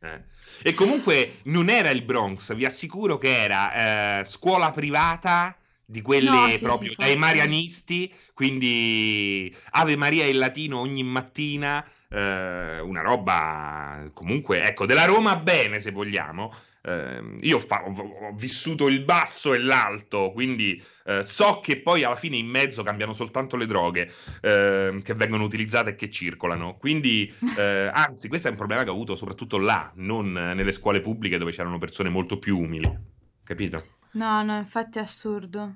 [0.00, 0.22] Eh.
[0.62, 5.54] E comunque non era il Bronx, vi assicuro che era eh, scuola privata
[5.90, 11.84] di quelle No, sì, proprio sì, dai marianisti, quindi Ave Maria in latino ogni mattina,
[12.08, 16.54] eh, una roba comunque, ecco, della Roma bene se vogliamo.
[16.82, 22.16] Eh, io fa- ho, vissuto il basso e l'alto, quindi eh, so che poi alla
[22.16, 24.10] fine in mezzo cambiano soltanto le droghe
[24.40, 26.76] eh, che vengono utilizzate e che circolano.
[26.76, 31.00] Quindi, eh, anzi, questo è un problema che ho avuto soprattutto là, non nelle scuole
[31.00, 32.96] pubbliche dove c'erano persone molto più umili.
[33.42, 33.98] Capito?
[34.12, 35.74] No, no, infatti è assurdo.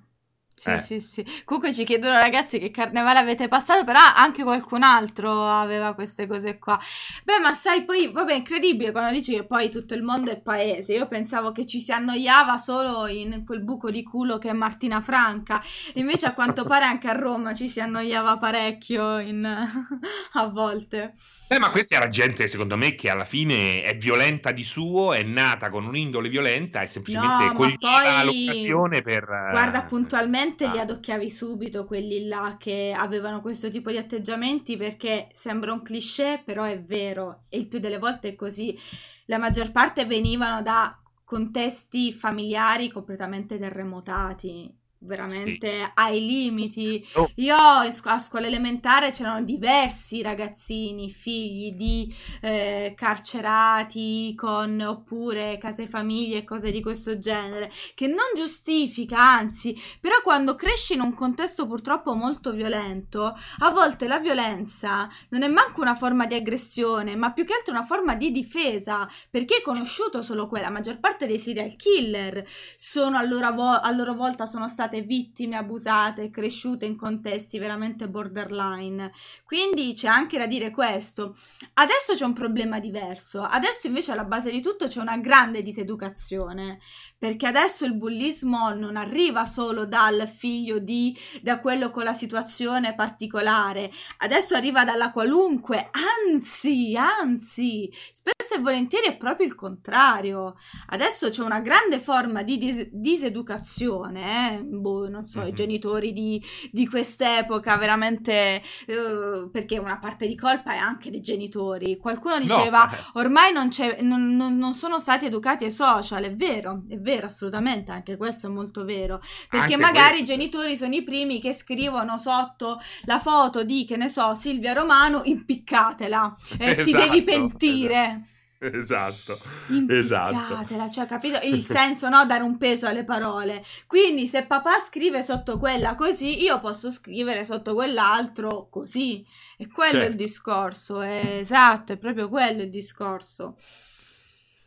[0.56, 0.78] Sì, Eh.
[0.78, 1.26] sì, sì.
[1.44, 6.58] Comunque ci chiedono ragazzi che carnevale avete passato, però anche qualcun altro aveva queste cose
[6.58, 6.78] qua.
[7.24, 10.40] Beh, ma sai, poi, vabbè, è incredibile quando dici che poi tutto il mondo è
[10.40, 10.94] paese.
[10.94, 15.00] Io pensavo che ci si annoiava solo in quel buco di culo che è Martina
[15.00, 15.60] Franca.
[15.94, 19.44] Invece a quanto pare anche a Roma ci si annoiava parecchio in...
[20.34, 21.12] a volte.
[21.48, 25.22] Eh, ma questa era gente, secondo me, che alla fine è violenta di suo, è
[25.22, 29.22] nata con un'indole violenta e semplicemente No, coglieva poi- l'occasione per...
[29.24, 30.72] eh, Guarda, puntualmente ah.
[30.72, 36.42] li adocchiavi subito quelli là che avevano questo tipo di atteggiamenti perché sembra un cliché,
[36.44, 38.78] però è vero e il più delle volte è così.
[39.26, 44.72] La maggior parte venivano da contesti familiari completamente terremotati,
[45.04, 47.06] veramente ai limiti.
[47.14, 47.56] Oh, Io
[47.90, 56.38] scu- a scuola elementare c'erano diversi ragazzini, figli di eh, carcerati con oppure case famiglie
[56.38, 61.66] e cose di questo genere, che non giustifica, anzi, però quando cresci in un contesto
[61.66, 67.32] purtroppo molto violento, a volte la violenza non è manco una forma di aggressione, ma
[67.32, 71.26] più che altro una forma di difesa, perché hai conosciuto solo quella, la maggior parte
[71.26, 72.44] dei serial killer
[72.76, 78.08] sono a loro, vo- a loro volta sono state vittime abusate, cresciute in contesti veramente
[78.08, 79.12] borderline.
[79.44, 81.36] Quindi c'è anche da dire questo.
[81.74, 83.42] Adesso c'è un problema diverso.
[83.42, 86.78] Adesso invece alla base di tutto c'è una grande diseducazione,
[87.18, 92.94] perché adesso il bullismo non arriva solo dal figlio di da quello con la situazione
[92.94, 93.90] particolare.
[94.18, 95.90] Adesso arriva dalla qualunque,
[96.28, 100.56] anzi, anzi, spesso e volentieri è proprio il contrario.
[100.88, 104.62] Adesso c'è una grande forma di dis- diseducazione, eh?
[104.84, 105.54] Boh, non so, i Mhm.
[105.54, 111.96] genitori di, di quest'epoca veramente, eh, perché una parte di colpa è anche dei genitori.
[111.96, 112.96] Qualcuno diceva, eh.
[113.14, 117.26] ormai non, c'è, non, non- non sono stati educati ai social, è vero, è vero,
[117.26, 120.34] assolutamente, anche questo è molto vero, perché Anche magari i questo.
[120.34, 125.22] genitori sono i primi che scrivono sotto la foto di, che ne so, Silvia Romano,
[125.24, 128.02] impiccatela, e ti Esatto, devi pentire.
[128.04, 128.32] Esatto,
[128.72, 129.38] esatto.
[129.68, 131.38] Impiccatela, cioè, capito?
[131.42, 132.24] Il senso, no?
[132.26, 133.64] Dare un peso alle parole.
[133.86, 139.24] Quindi, se papà scrive sotto quella così, io posso scrivere sotto quell'altro così.
[139.56, 140.16] E quello è il Certo.
[140.16, 141.00] discorso.
[141.00, 143.54] È esatto, è proprio quello il discorso.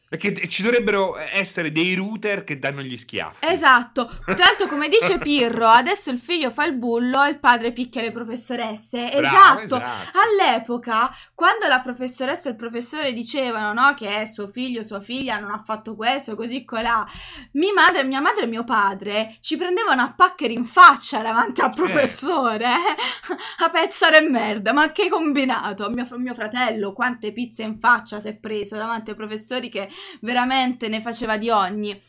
[0.09, 3.45] Perché ci dovrebbero essere dei router che danno gli schiaffi.
[3.45, 4.05] Esatto.
[4.23, 8.01] Tra l'altro, come dice Pirro, adesso il figlio fa il bullo e il padre picchia
[8.01, 9.09] le professoresse.
[9.09, 9.75] Bravo, esatto.
[9.75, 10.17] esatto.
[10.17, 15.51] All'epoca, quando la professoressa e il professore dicevano no, che suo figlio, sua figlia non
[15.51, 17.05] ha fatto questo, così colà,
[17.53, 21.75] mia madre, mia madre e mio padre ci prendevano a paccheri in faccia davanti al
[21.75, 22.95] professore eh,
[23.65, 24.71] a pezzare merda.
[24.71, 25.89] Ma che combinato?
[25.89, 29.89] Mio, mio fratello, quante pizze in faccia si è preso davanti ai professori che
[30.21, 31.99] veramente ne faceva di ogni.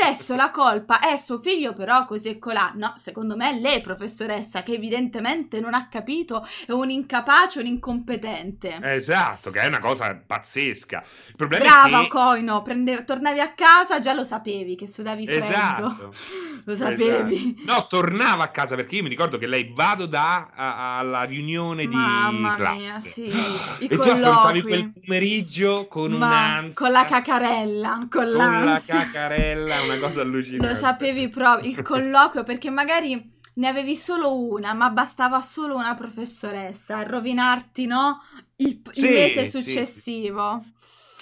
[0.00, 2.72] Adesso la colpa è suo figlio, però così e colà.
[2.76, 7.66] No, secondo me è lei, professoressa, che evidentemente non ha capito, è un incapace, un
[7.66, 8.78] incompetente.
[8.82, 11.02] Esatto, che è una cosa pazzesca.
[11.28, 12.08] Il problema Brava, è che...
[12.08, 13.04] Coino, prende...
[13.04, 15.44] tornavi a casa, già lo sapevi che sudavi freddo.
[15.44, 16.08] Esatto.
[16.64, 17.56] lo sapevi.
[17.58, 17.72] Esatto.
[17.72, 21.86] No, tornava a casa perché io mi ricordo che lei vado da a, alla riunione
[21.88, 22.76] di Mamma classe.
[22.78, 23.22] mia, sì.
[23.78, 24.62] I E tu affrontavi colloqui.
[24.62, 26.72] quel pomeriggio con Ma un'ansia.
[26.72, 29.06] con la cacarella, con, con la l'ansia.
[29.10, 30.66] cacarella, una cosa allucinante.
[30.66, 35.94] Lo sapevi proprio, il colloquio, perché magari ne avevi solo una, ma bastava solo una
[35.94, 38.20] professoressa a rovinarti, no?
[38.56, 40.64] Il, il Sì, mese sì, successivo.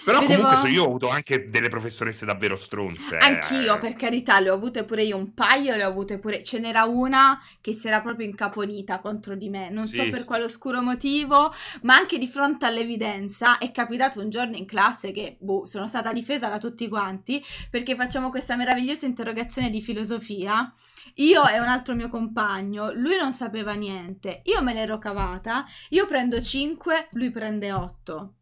[0.04, 3.16] Però Vedevo- comunque so, io ho avuto anche delle professoresse davvero stronze.
[3.16, 3.24] eh.
[3.24, 6.42] Anch'io, per carità, le ho avute pure io un paio, le ho avute pure...
[6.42, 10.20] Ce n'era una che si era proprio incaponita contro di me, non so Sì, per
[10.20, 10.26] sì.
[10.26, 15.36] quale oscuro motivo, ma anche di fronte all'evidenza è capitato un giorno in classe che,
[15.38, 20.72] boh, sono stata difesa da tutti quanti perché facciamo questa meravigliosa interrogazione di filosofia.
[21.16, 26.06] Io e un altro mio compagno, lui non sapeva niente, io me l'ero cavata, io
[26.06, 28.34] prendo 5, lui prende 8.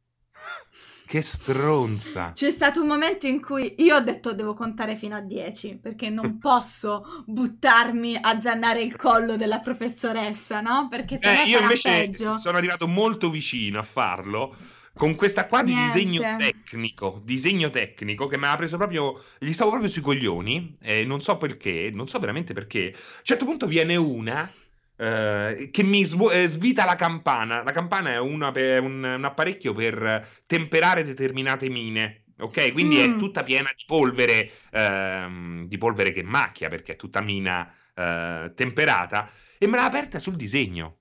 [1.08, 2.32] Che stronza.
[2.34, 6.10] C'è stato un momento in cui io ho detto devo contare fino a 10 perché
[6.10, 10.86] non posso buttarmi a zannare il collo della professoressa, no?
[10.90, 12.36] Perché se Eh, io invece peggio.
[12.36, 14.54] sono arrivato molto vicino a farlo
[14.94, 15.92] con questa qua di Niente.
[15.92, 21.04] disegno tecnico, disegno tecnico che mi aveva preso proprio, gli stavo proprio sui coglioni, e
[21.04, 22.92] non so perché, non so veramente perché.
[22.94, 24.50] A un certo punto viene una
[24.98, 27.62] eh, che mi svu- eh, svita la campana.
[27.62, 32.24] La campana è una un, un apparecchio per temperare determinate mine.
[32.40, 33.00] Ok, quindi Mm.
[33.00, 38.52] è tutta piena di polvere, ehm, di polvere che macchia perché è tutta mina eh,
[38.54, 39.28] temperata
[39.58, 40.98] e me l'ha aperta sul disegno.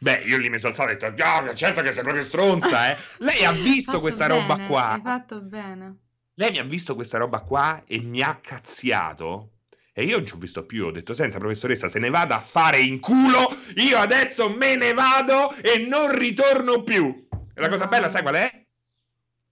[0.00, 2.90] Beh, io lì mi sono alzato e ho detto, "Ah, certo che sei proprio stronza,
[2.90, 2.96] eh.
[3.18, 4.92] Lei ha visto questa roba bene, qua.
[4.92, 5.98] Hai fatto bene.
[6.34, 9.53] Lei mi ha visto questa roba qua e mi ha cazziato.
[9.96, 10.86] E io non ci ho visto più.
[10.86, 14.92] Ho detto, senta, professoressa, se ne vada a fare in culo, io adesso me ne
[14.92, 17.26] vado e non ritorno più.
[17.54, 18.62] E la cosa bella, sai qual è?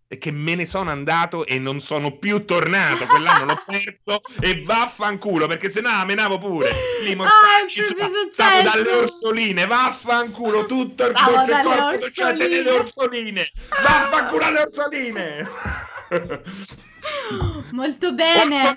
[0.08, 3.06] È che me ne sono andato e non sono più tornato.
[3.06, 6.70] Quell'anno l'ho perso e vaffanculo, perché se no menavo pure.
[7.04, 12.70] Lì, Ah, mortacci, proprio stavo dalle orsoline, vaffanculo, tutto il e dalle corpo docente delle
[12.70, 13.40] orsoline.
[13.40, 13.52] orsoline.
[13.80, 15.48] Vaffanculo alle orsoline.
[17.72, 18.76] Molto bene.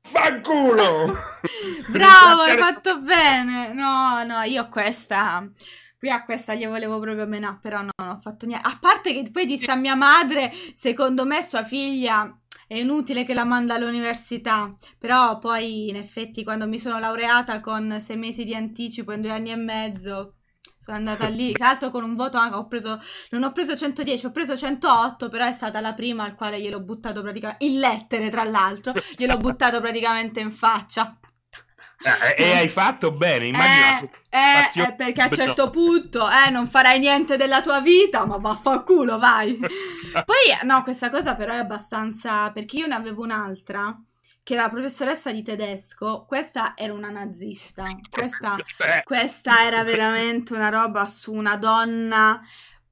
[0.00, 1.18] Fanculo!
[1.88, 3.72] Bravo, hai fatto bene.
[3.72, 5.48] No, no, io questa.
[5.98, 8.66] Qui a questa gli volevo proprio menare, però no, non ho fatto niente.
[8.66, 13.34] A parte che poi disse a mia madre, secondo me sua figlia è inutile che
[13.34, 14.74] la manda all'università.
[14.98, 19.30] Però poi, in effetti, quando mi sono laureata con sei mesi di anticipo in due
[19.30, 20.36] anni e mezzo,
[20.82, 21.52] sono andata lì.
[21.52, 25.28] Tra l'altro con un voto anche, ho preso, non ho preso 110, ho preso 108,
[25.28, 29.36] però è stata la prima al quale gliel'ho buttato praticamente, in lettere tra l'altro, gliel'ho
[29.38, 31.16] buttato praticamente in faccia.
[32.04, 34.88] Eh, e hai fatto bene, immagino Eh, soddisfazione.
[34.88, 39.18] eh, perché a un certo punto eh, non farai niente della tua vita, ma vaffanculo,
[39.18, 39.56] vai.
[40.24, 42.50] Poi, no, questa cosa però è abbastanza...
[42.50, 43.96] Perché io ne avevo un'altra,
[44.42, 46.24] che era la professoressa di tedesco.
[46.26, 47.84] Questa era una nazista.
[48.10, 52.40] Questa, Eh, questa era veramente una roba su una donna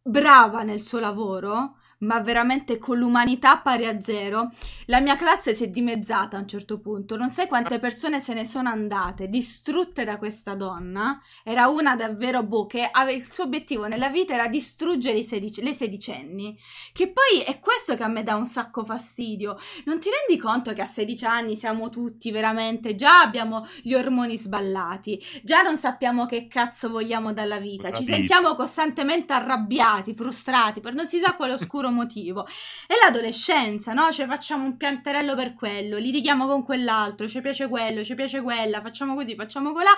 [0.03, 4.51] brava nel suo lavoro, ma veramente con l'umanità pari a zero.
[4.87, 7.17] La mia classe si è dimezzata a un certo punto.
[7.17, 11.21] Non sai quante persone se ne sono andate, distrutte da questa donna.
[11.45, 15.63] Era una davvero boh, che ave- il suo obiettivo nella vita era distruggere i sedici-
[15.63, 16.59] le sedicenni.
[16.93, 19.59] Che poi è questo che a me dà un sacco fastidio.
[19.85, 24.39] Non ti rendi conto che a 16 anni siamo tutti veramente, già abbiamo gli ormoni
[24.39, 30.95] sballati, già non sappiamo che cazzo vogliamo dalla vita, ci sentiamo costantemente arrabbiati, frustrati per
[30.95, 32.47] non si sa quale oscuro motivo.
[32.87, 34.11] È l'adolescenza, no?
[34.11, 38.81] Cioè facciamo un pianterello per quello, litighiamo con quell'altro, ci piace quello, ci piace quella,
[38.81, 39.91] facciamo così, facciamo colà.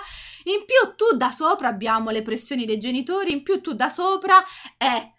[0.43, 4.43] In più tu da sopra abbiamo le pressioni dei genitori, in più tu da sopra
[4.77, 5.13] eh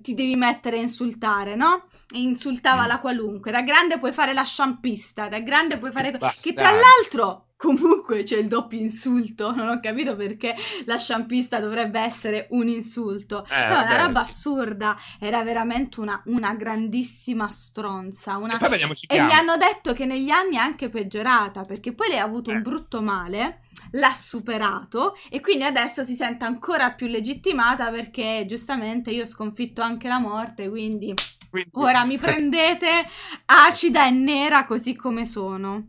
[0.00, 1.84] ti- devi mettere a insultare, no?
[2.14, 2.86] E insultava Mm.
[2.86, 3.50] la qualunque.
[3.50, 6.10] Da grande puoi fare la sciampista, da grande puoi fare...
[6.12, 6.60] Che Bastardo.
[6.60, 9.50] tra l'altro comunque c'è il doppio insulto.
[9.58, 10.54] Non ho capito perché
[10.86, 13.44] la sciampista dovrebbe essere un insulto.
[13.50, 14.96] Eh, no, una roba assurda.
[15.18, 18.36] Era veramente una, una grandissima stronza.
[18.36, 18.58] Una...
[18.58, 22.24] E E mi hanno detto che negli anni è anche peggiorata perché poi lei ha
[22.24, 22.54] avuto Eh.
[22.54, 23.62] un brutto male,
[23.92, 29.80] l'ha superato e quindi adesso si sente ancora più legittimata perché giustamente io ho sconfitto
[29.82, 31.14] anche la morte, quindi
[31.50, 33.06] Quindi- ora mi prendete
[33.46, 35.88] acida e nera così come sono.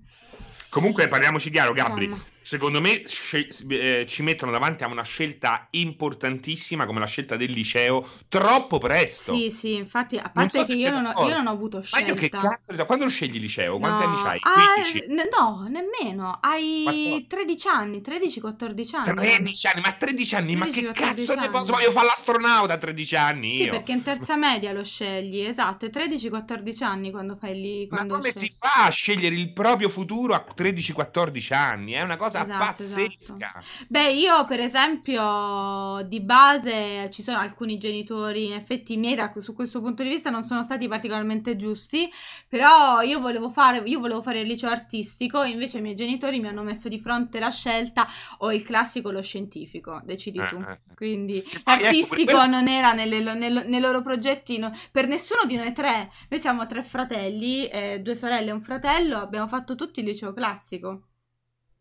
[0.69, 2.05] Comunque parliamoci chiaro, Gabri.
[2.05, 2.23] Insomma.
[2.49, 8.03] Secondo me eh, ci mettono davanti a una scelta importantissima come la scelta del liceo
[8.27, 9.35] troppo presto.
[9.35, 12.07] Sì, sì, infatti, a parte so che io non, ho, io non, ho, avuto scelta.
[12.07, 13.77] Ma io che cazzo ne quando scegli il liceo?
[13.77, 14.09] Quanti no.
[14.09, 14.39] anni hai?
[14.41, 19.13] Ah, no, nemmeno, hai 13 anni, 13-14 anni.
[19.13, 21.41] 13 anni, ma 13 anni, 13, ma che cazzo anni.
[21.41, 21.73] ne posso?
[21.73, 23.51] Fare l'astronauta a 13 anni.
[23.51, 23.71] Sì, io.
[23.71, 27.87] perché in terza media lo scegli, esatto, è 13-14 anni quando fai lì.
[27.87, 28.49] Quando ma come scegli.
[28.49, 31.91] si fa a scegliere il proprio futuro a 13-14 anni?
[31.91, 33.33] È una cosa Esatto, pazzesca.
[33.33, 33.65] esatto.
[33.87, 39.31] Beh, io per esempio di base ci sono alcuni genitori, in effetti i miei da,
[39.37, 42.09] su questo punto di vista non sono stati particolarmente giusti,
[42.47, 46.47] però io volevo fare, io volevo fare il liceo artistico, invece i miei genitori mi
[46.47, 48.07] hanno messo di fronte la scelta
[48.39, 50.57] o il classico o lo scientifico, decidi tu.
[50.57, 50.79] Eh, eh.
[50.95, 55.55] Quindi poi, l'artistico ecco, non era nelle, nelle, nei loro progetti, no, per nessuno di
[55.55, 59.99] noi tre, noi siamo tre fratelli, eh, due sorelle e un fratello, abbiamo fatto tutti
[59.99, 61.07] il liceo classico.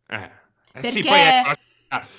[0.07, 0.31] Eh,
[0.75, 1.59] eh Perché- sì, poi scelta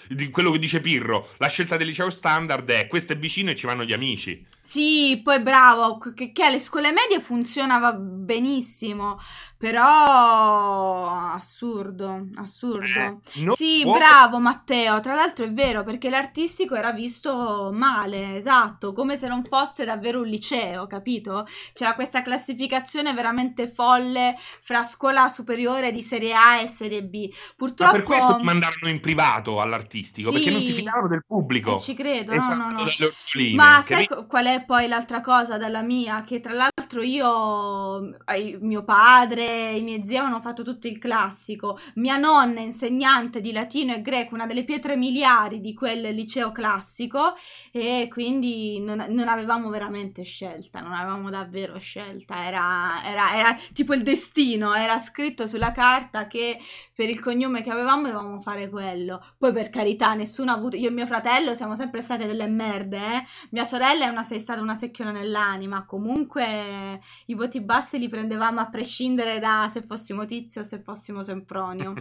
[0.08, 3.56] di quello che dice Pirro, la scelta del liceo standard è questo è vicino e
[3.56, 4.46] ci vanno gli amici.
[4.60, 9.20] Sì, poi bravo, che, che alle scuole medie funzionava benissimo,
[9.58, 13.20] però assurdo, assurdo.
[13.36, 18.94] Eh, Sì, può- bravo Matteo, tra l'altro è vero perché l'artistico era visto male, esatto,
[18.94, 21.48] come se non fosse davvero un liceo, capito?
[21.74, 27.28] C'era questa classificazione veramente folle fra scuola superiore di serie A e serie B.
[27.30, 27.92] Ma Purtroppo...
[27.92, 30.78] per questo ti mandarono in privato all'artistico, perché non si Sì.
[30.80, 31.76] fidavano del pubblico.
[31.76, 32.84] Eh, ci credo, no, Esatto, no, no.
[32.84, 33.56] orsoline.
[33.56, 36.24] Ma sai co- qual è poi l'altra cosa dalla mia?
[36.24, 38.18] Che tra l'altro io,
[38.62, 41.80] mio padre, i miei zii avevano fatto tutto il classico.
[41.96, 47.34] Mia nonna, insegnante di latino e greco, una delle pietre miliari di quel liceo classico,
[47.72, 52.46] e quindi non, non avevamo veramente scelta, non avevamo davvero scelta.
[52.46, 56.60] Era, era- era tipo il destino, era scritto sulla carta che
[56.94, 59.24] per il cognome che avevamo dovevamo fare quello.
[59.38, 60.76] Poi per carità, nessuno ha avuto.
[60.76, 63.26] Io e mio fratello siamo sempre state delle merde, eh.
[63.52, 65.86] Mia sorella è, una, è stata una secchiona nell'anima.
[65.86, 71.24] Comunque i voti bassi li prendevamo a prescindere da se fossimo Tizio o se fossimo
[71.24, 71.94] Sempronio.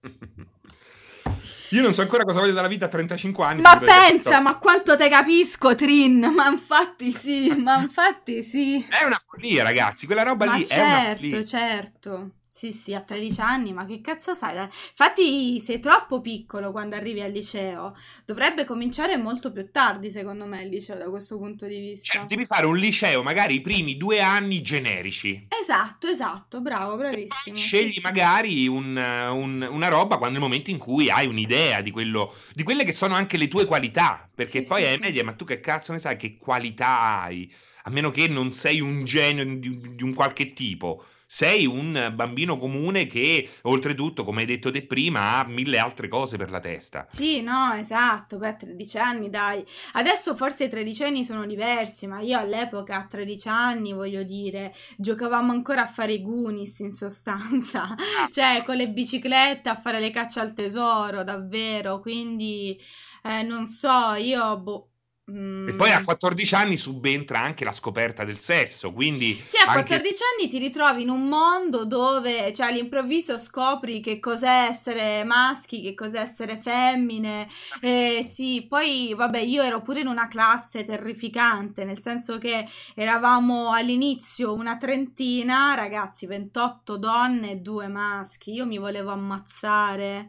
[1.70, 3.60] Io non so ancora cosa voglio dalla vita a 35 anni.
[3.60, 4.42] ma pensa, 18.
[4.42, 6.20] ma quanto te capisco, Trin.
[6.34, 8.86] Ma infatti sì, ma infatti sì.
[8.88, 10.06] È una follia, ragazzi.
[10.06, 11.30] Quella roba Ma lì è una follia.
[11.30, 12.30] certo, certo.
[12.56, 14.56] Sì, sì, a 13 anni, ma che cazzo sai?
[14.62, 17.96] Infatti sei troppo piccolo quando arrivi al liceo.
[18.24, 22.16] Dovrebbe cominciare molto più tardi, secondo me, il liceo da questo punto di vista.
[22.16, 25.48] Cioè, devi fare un liceo, magari i primi due anni generici.
[25.60, 27.56] Esatto, esatto, bravo, bravissimo.
[27.56, 32.32] scegli magari un- un- una roba quando nel momento in cui hai un'idea di quello,
[32.52, 34.28] di quelle che sono anche le tue qualità.
[34.32, 35.00] Perché Sì, poi sì, ai sì.
[35.00, 37.52] media, ma tu che cazzo ne sai che qualità hai?
[37.86, 41.04] A meno che non sei un genio di, di un qualche tipo.
[41.34, 46.36] Sei un bambino comune che, oltretutto, come hai detto te prima, ha mille altre cose
[46.36, 47.06] per la testa.
[47.08, 49.66] Sì, no, esatto, beh, a 13 anni, dai.
[49.94, 55.50] Adesso forse i tredicenni sono diversi, ma io all'epoca a 13 anni, voglio dire, giocavamo
[55.50, 57.96] ancora a fare i Goonies in sostanza,
[58.30, 62.80] cioè con le biciclette a fare le cacce al tesoro, davvero, quindi
[63.24, 64.93] eh, non so, io boh.
[65.26, 69.70] E poi a mm, 14 anni subentra anche la scoperta del sesso, quindi Sì, a
[69.70, 75.24] anche 14 anni ti ritrovi in un mondo dove, cioè, all'improvviso scopri che cos'è essere
[75.24, 77.48] maschi, che cos'è essere femmine.
[77.80, 83.72] Eh, sì, poi, vabbè, io ero pure in una classe terrificante, nel senso che eravamo
[83.72, 88.52] all'inizio una trentina, ragazzi, 28 donne e due maschi.
[88.52, 90.28] Io mi volevo ammazzare.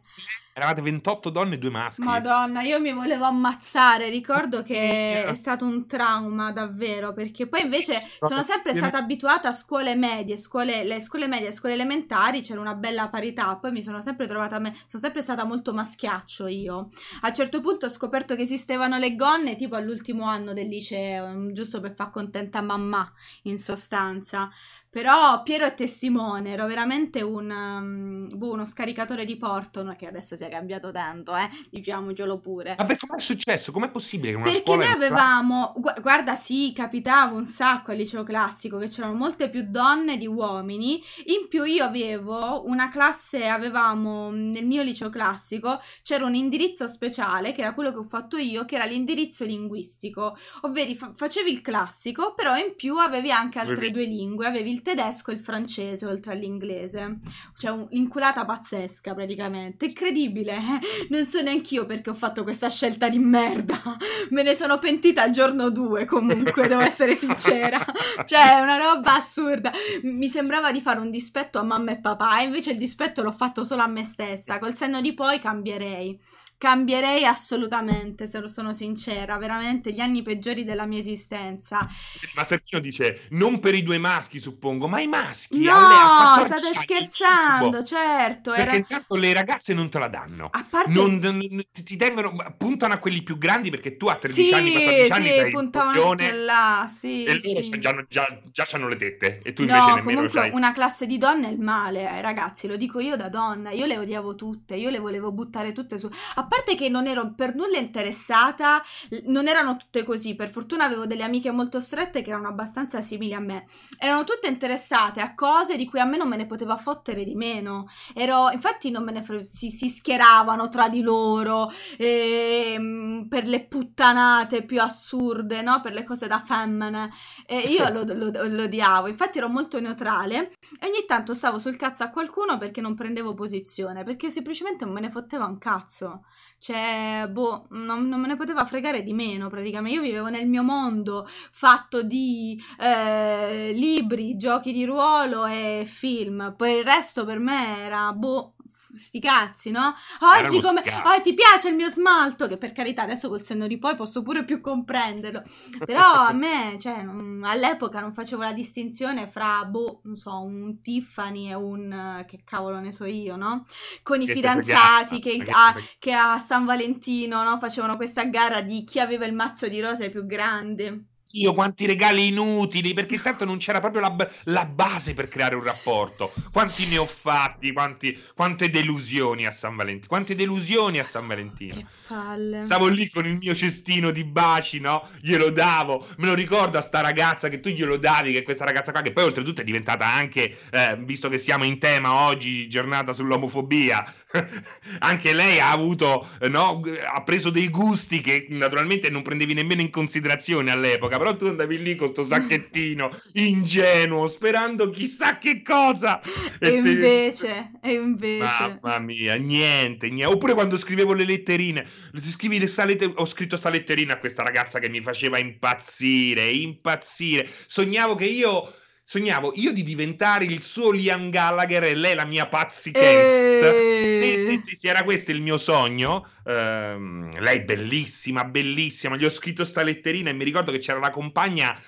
[0.58, 2.02] Eravate 28 donne e due maschi.
[2.02, 4.08] Madonna, io mi volevo ammazzare.
[4.08, 9.52] Ricordo che è stato un trauma davvero, perché poi invece sono sempre stata abituata a
[9.52, 13.58] scuole medie, scuole, le scuole medie scuole elementari, c'era una bella parità.
[13.58, 16.90] Poi mi sono sempre trovata, me- sono sempre stata molto maschiaccio io.
[17.22, 21.52] A un certo punto ho scoperto che esistevano le gonne tipo all'ultimo anno del liceo,
[21.52, 23.12] giusto per far contenta mamma,
[23.44, 24.50] in sostanza.
[24.96, 30.08] Però Piero è testimone, ero veramente un, um, boh, uno scaricatore di porto, è che
[30.08, 32.76] adesso sia cambiato tanto, eh, diciamocelo pure.
[32.78, 33.74] Ma perché com'è successo?
[33.74, 37.98] Com'è possibile che una Perché scuola noi avevamo, gu- guarda, sì, capitava un sacco al
[37.98, 41.04] liceo classico che c'erano molte più donne di uomini.
[41.26, 46.88] In più, io avevo una classe, avevamo mh, nel mio liceo classico c'era un indirizzo
[46.88, 51.52] speciale che era quello che ho fatto io, che era l'indirizzo linguistico, ovvero fa- facevi
[51.52, 55.40] il classico, però in più avevi anche altre due lingue, avevi il tedesco e il
[55.40, 57.18] francese oltre all'inglese.
[57.58, 60.54] Cioè un'inculata pazzesca praticamente, incredibile.
[60.54, 61.08] Eh?
[61.10, 63.82] Non so neanch'io perché ho fatto questa scelta di merda.
[64.30, 67.84] Me ne sono pentita al giorno 2 comunque, devo essere sincera.
[68.26, 69.72] Cioè è una roba assurda.
[70.04, 73.32] Mi sembrava di fare un dispetto a mamma e papà, e invece il dispetto l'ho
[73.32, 74.60] fatto solo a me stessa.
[74.60, 76.20] Col senno di poi cambierei
[76.66, 81.88] cambierei assolutamente, se lo sono sincera, veramente gli anni peggiori della mia esistenza.
[82.34, 85.62] Ma Serpino dice, non per i due maschi suppongo, ma i maschi.
[85.62, 88.50] No, state scherzando, certo.
[88.50, 88.76] Perché era...
[88.78, 90.50] intanto le ragazze non te la danno.
[90.52, 90.92] A parte...
[90.92, 91.40] Non, non,
[91.72, 95.28] ti tengono, puntano a quelli più grandi perché tu a 13 sì, anni, 14 anni
[95.28, 97.80] sì, sei puntavano anche là, sì, E loro sì.
[97.80, 100.52] già, già, già hanno le tette e tu invece no, nemmeno comunque c'hai.
[100.52, 103.86] una classe di donne è il male, eh, ragazzi, lo dico io da donna, io
[103.86, 106.10] le odiavo tutte, io le volevo buttare tutte su.
[106.36, 108.82] A parte che non ero per nulla interessata,
[109.26, 113.34] non erano tutte così, per fortuna avevo delle amiche molto strette che erano abbastanza simili
[113.34, 113.66] a me.
[114.00, 117.36] Erano tutte interessate a cose di cui a me non me ne poteva fottere di
[117.36, 117.88] meno.
[118.14, 123.66] Ero, infatti non me ne fre- si, si schieravano tra di loro ehm, per le
[123.66, 125.82] puttanate più assurde, no?
[125.82, 127.12] Per le cose da femmine.
[127.46, 131.78] E io lo, lo, lo odiavo, infatti ero molto neutrale e ogni tanto stavo sul
[131.78, 136.24] cazzo a qualcuno perché non prendevo posizione, perché semplicemente non me ne fotteva un cazzo.
[136.66, 139.98] Cioè, boh, non, non, me ne poteva fregare di meno praticamente.
[139.98, 146.56] Io vivevo nel mio mondo fatto di eh, libri, giochi di ruolo e film.
[146.58, 148.55] Poi il resto per me era, boh,
[148.96, 149.94] sti cazzi, no?
[150.20, 153.78] Oggi come oh, ti piace il mio smalto, che per carità adesso col senno di
[153.78, 155.44] poi posso pure più comprenderlo.
[155.86, 160.82] Però a me, cioè, non, all'epoca non facevo la distinzione fra boh, non so, un
[160.82, 163.64] Tiffany e un che cavolo ne so io, no?
[164.04, 169.00] Con i fidanzati che, a, che a San Valentino, no, facevano questa gara di chi
[169.00, 171.06] aveva il mazzo di rose più grande.
[171.32, 174.16] Dio, quanti regali inutili, perché intanto non c'era proprio la,
[174.46, 176.32] la, base per creare un rapporto.
[176.52, 181.76] Quanti ne ho fatti, quanti, quante delusioni a San Valentino, quante delusioni a San Valentino.
[181.76, 182.64] Che palle.
[182.64, 185.08] Stavo lì con il mio cestino di baci, no?
[185.20, 188.92] Glielo davo, me lo ricordo a sta ragazza che tu glielo davi, che questa ragazza
[188.92, 193.14] qua, che poi oltretutto è diventata anche, eh, visto che siamo in tema oggi, giornata
[193.14, 194.14] sull'omofobia,
[195.00, 196.82] anche lei ha avuto, no?
[197.14, 201.82] Ha preso dei gusti che naturalmente non prendevi nemmeno in considerazione all'epoca però tu andavi
[201.82, 206.22] lì con sto sacchettino ingenuo, sperando chissà che cosa.
[206.60, 207.90] E, e invece, te...
[207.90, 208.80] e invece.
[208.82, 210.32] Mamma mia, niente, niente.
[210.32, 211.88] Oppure quando scrivevo le letterine,
[212.22, 213.12] scrivi le salette...
[213.16, 217.50] ho scritto sta letterina a questa ragazza che mi faceva impazzire, impazzire.
[217.66, 218.72] Sognavo che io
[219.08, 223.62] sognavo io di diventare il suo Liam Gallagher e lei la mia Patsy Kensit.
[223.64, 224.12] E...
[224.16, 226.28] Sì, sì, sì, sì, era questo il mio sogno.
[226.44, 229.16] Uh, lei bellissima, bellissima.
[229.16, 231.80] Gli ho scritto sta letterina e mi ricordo che c'era la compagna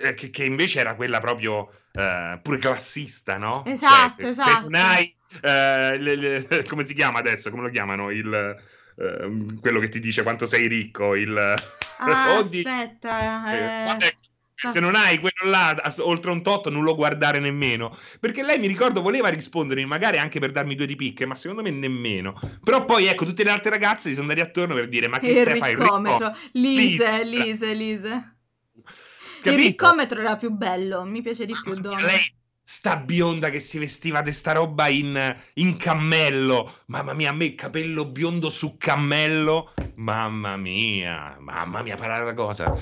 [0.00, 3.64] eh, che, che invece era quella proprio uh, pure classista, no?
[3.64, 4.50] Esatto, cioè, esatto.
[4.50, 7.50] Se non hai, uh, le, le, come si chiama adesso?
[7.50, 8.10] Come lo chiamano?
[8.10, 8.56] Il,
[8.96, 11.38] uh, quello che ti dice quanto sei ricco, il...
[11.98, 13.90] Ah, aspetta, eh...
[13.90, 14.32] eh
[14.68, 17.96] se non hai quello là oltre un tot non lo guardare nemmeno.
[18.20, 21.62] Perché lei mi ricordo voleva rispondermi magari anche per darmi due di picche ma secondo
[21.62, 22.38] me nemmeno.
[22.62, 25.32] Però poi ecco tutte le altre ragazze si sono andate attorno per dire ma che
[25.32, 26.36] stai fai il riccometro.
[26.52, 27.74] Lise Lise.
[27.74, 28.36] Lise
[29.42, 32.00] il riccometro era più bello mi piace di più Donna.
[32.06, 36.76] lei sta bionda che si vestiva di sta roba in, in cammello.
[36.86, 39.74] Mamma mia a me capello biondo su cammello.
[39.96, 42.74] Mamma mia mamma mia parare la cosa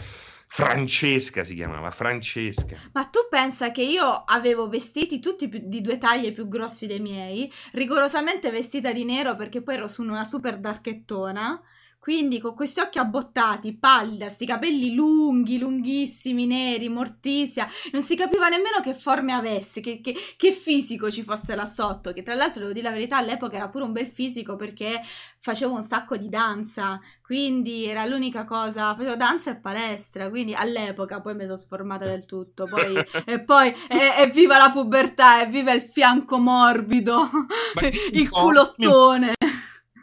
[0.55, 2.77] Francesca si chiamava, Francesca.
[2.93, 7.51] Ma tu pensa che io avevo vestiti tutti di due taglie più grossi dei miei,
[7.73, 11.59] rigorosamente vestita di nero perché poi ero su una super darchettona
[12.03, 18.49] quindi con questi occhi abbottati, pallida, sti capelli lunghi, lunghissimi, neri, mortisia, non si capiva
[18.49, 22.63] nemmeno che forme avesse, che, che, che, fisico ci fosse là sotto, che tra l'altro
[22.63, 25.01] devo dire la verità all'epoca era pure un bel fisico perché
[25.39, 31.21] facevo un sacco di danza, quindi era l'unica cosa, facevo danza e palestra, quindi all'epoca
[31.21, 33.73] poi mi sono sformata del tutto, poi, e poi
[34.19, 37.31] evviva la pubertà, evviva il fianco morbido,
[38.11, 39.35] il culottone.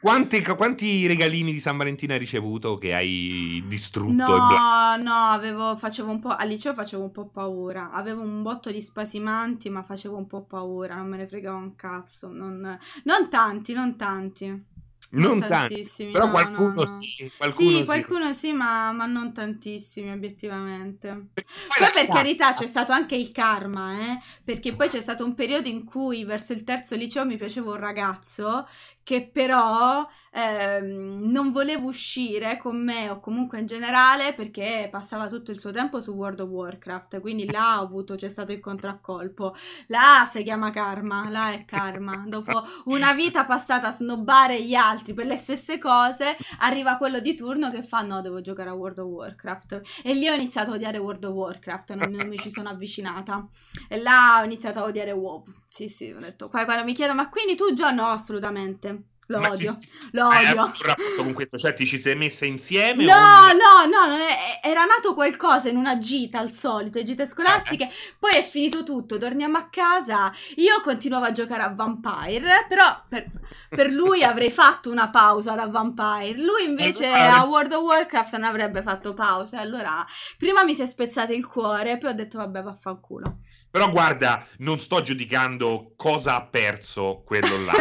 [0.02, 4.38] Quanti, quanti, regalini di San Valentino hai ricevuto che hai distrutto?
[4.38, 7.92] No, no, avevo, facevo un po', al liceo facevo un po' paura.
[7.92, 11.76] Avevo un botto di spasimanti, ma facevo un po' paura, non me ne fregavo un
[11.76, 12.32] cazzo.
[12.32, 14.78] Non, non tanti, non tanti.
[15.12, 16.86] Non, tantissimi, però no, qualcuno no, no.
[16.86, 17.32] sì.
[17.36, 21.10] Qualcuno sì, qualcuno sì, ma, ma, non tantissimi, obiettivamente.
[21.34, 21.44] Poi,
[21.80, 24.20] poi per carità c'è stato anche il karma, eh?
[24.44, 27.80] perché poi c'è stato un periodo in cui verso il terzo liceo mi piaceva un
[27.80, 28.68] ragazzo
[29.10, 35.50] che però ehm, non voleva uscire con me o comunque in generale perché passava tutto
[35.50, 39.56] il suo tempo su World of Warcraft, quindi là ho avuto, c'è stato il contraccolpo.
[39.88, 42.24] Là si chiama karma, là è karma.
[42.28, 47.34] Dopo una vita passata a snobbare gli altri per le stesse cose, arriva quello di
[47.34, 49.82] turno che fa no, devo giocare a World of Warcraft.
[50.04, 53.44] E lì ho iniziato a odiare World of Warcraft, non, non mi ci sono avvicinata.
[53.88, 55.46] E là ho iniziato a odiare WoW.
[55.68, 58.99] Sì, sì, ho detto, quando mi chiedono, ma quindi tu già no, assolutamente.
[59.32, 60.64] Lo Ma odio, ti- lo Hai odio.
[60.64, 61.58] un rapporto con questo?
[61.60, 63.06] Cioè, ti ci sei messa insieme?
[63.06, 67.28] No, o- no, no, non è- era nato qualcosa in una gita al solito, gite
[67.28, 73.04] scolastiche, poi è finito tutto, torniamo a casa, io continuavo a giocare a Vampire, però
[73.08, 73.30] per,
[73.70, 78.46] per lui avrei fatto una pausa da Vampire, lui invece a World of Warcraft non
[78.46, 80.04] avrebbe fatto pausa, allora
[80.40, 83.42] prima mi si è spezzato il cuore, poi ho detto vabbè vaffanculo.
[83.70, 87.74] Però guarda, non sto giudicando cosa ha perso quello là.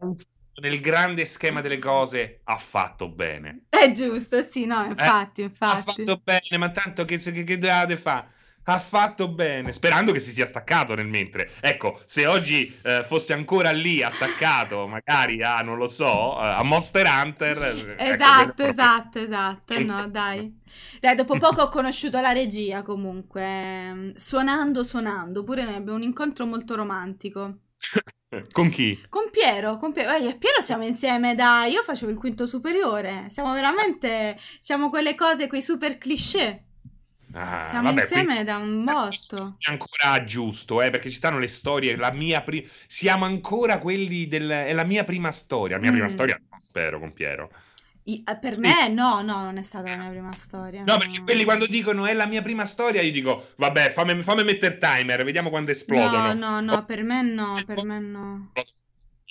[0.60, 3.66] Nel grande schema delle cose ha fatto bene.
[3.68, 5.82] È giusto, sì, no, infatti, Ha infatti.
[6.04, 8.28] fatto bene, ma tanto che, che, che dovete fare?
[8.68, 11.52] Ha fatto bene, sperando che si sia staccato nel mentre.
[11.60, 16.62] Ecco, se oggi eh, fosse ancora lì attaccato, magari a, non lo so, eh, a
[16.64, 17.62] Monster Hunter.
[17.62, 19.78] eh, ecco, Esatto, quello- esatto, esatto.
[19.80, 20.60] No, dai.
[20.98, 24.12] Dai, dopo poco ho conosciuto la regia comunque.
[24.16, 25.44] Suonando, suonando.
[25.44, 27.58] Pure noi abbiamo un incontro molto romantico.
[28.52, 29.00] Con chi?
[29.08, 31.64] Con Piero, con Piero, eh, Piero siamo insieme da...
[31.66, 33.26] Io facevo il quinto superiore.
[33.28, 34.38] Siamo veramente...
[34.60, 36.62] Siamo quelle cose, quei super cliché.
[37.32, 39.56] Ah, Siamo vabbè, insieme da un botto.
[39.58, 41.94] È ancora giusto, eh, perché ci stanno le storie.
[41.96, 44.48] La mia pri- Siamo ancora quelli del.
[44.48, 45.76] È la mia prima storia.
[45.76, 46.08] La mia prima Mm.
[46.08, 47.50] storia, no, spero, con Piero.
[48.08, 48.62] I- eh, per Sì.
[48.62, 50.84] me no, no, non è stata la mia prima storia.
[50.84, 54.44] No, perché quelli quando dicono è la mia prima storia, io dico, vabbè, fammi, fammi
[54.44, 56.32] mettere timer, vediamo quando esplodono.
[56.32, 58.52] No, no, no, per me no, per me no.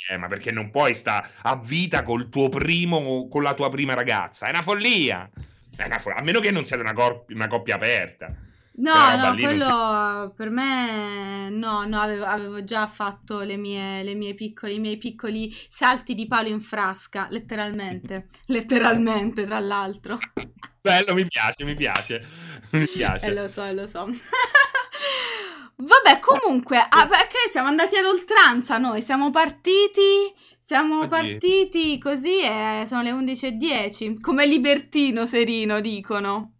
[0.09, 3.93] Eh, ma perché non puoi sta a vita col tuo primo, con la tua prima
[3.93, 4.45] ragazza?
[4.47, 5.29] È una follia.
[5.75, 6.19] È una follia.
[6.19, 8.33] A meno che non siate una, cor- una coppia aperta.
[8.77, 14.33] No, no, quello per me no, no, avevo, avevo già fatto le mie, le mie
[14.33, 20.19] piccoli, i miei piccoli salti di palo in frasca, letteralmente, letteralmente, tra l'altro.
[20.81, 22.43] Bello, mi piace, mi piace.
[22.75, 23.27] Mi piace.
[23.27, 24.05] E lo so, lo so.
[25.77, 32.41] Vabbè, comunque, ah, perché siamo andati ad oltranza noi, siamo partiti, siamo Oggi- partiti così
[32.41, 36.54] e sono le 11.10, come libertino serino, dicono.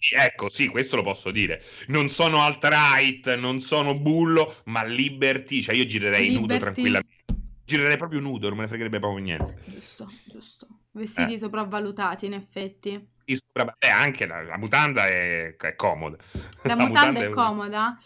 [0.00, 1.62] Sì, ecco, sì, questo lo posso dire.
[1.88, 5.60] Non sono alt-right, non sono bullo, ma liberty.
[5.60, 6.60] Cioè, io girerei nudo Liberty.
[6.62, 7.24] tranquillamente.
[7.66, 9.56] Girerei proprio nudo, non me ne fregherebbe proprio niente.
[9.66, 10.66] Giusto, giusto.
[10.92, 11.38] Vestiti Eh.
[11.38, 12.98] sopravvalutati, in effetti.
[13.26, 16.16] E sopra- eh, anche la, la mutanda è, è comoda.
[16.64, 17.96] La mutanda è comoda?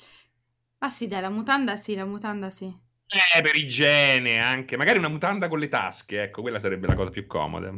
[0.79, 2.65] Ah sì, dai, la mutanda sì, la mutanda sì.
[3.37, 4.77] Eh, per igiene anche.
[4.77, 7.73] Magari una mutanda con le tasche, ecco, quella sarebbe la cosa più comoda.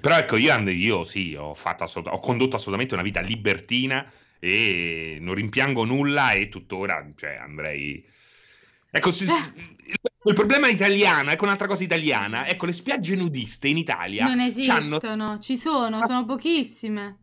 [0.00, 5.18] Però ecco, io, io sì, ho, fatto assoluta- ho condotto assolutamente una vita libertina e
[5.20, 8.04] non rimpiango nulla e tuttora, cioè, andrei...
[8.90, 9.26] Ecco, si-
[10.24, 15.38] il, problema italiano, ecco un'altra cosa italiana, ecco, le spiagge nudiste in Italia Non esistono,
[15.38, 17.19] ci sono, sono pochissime.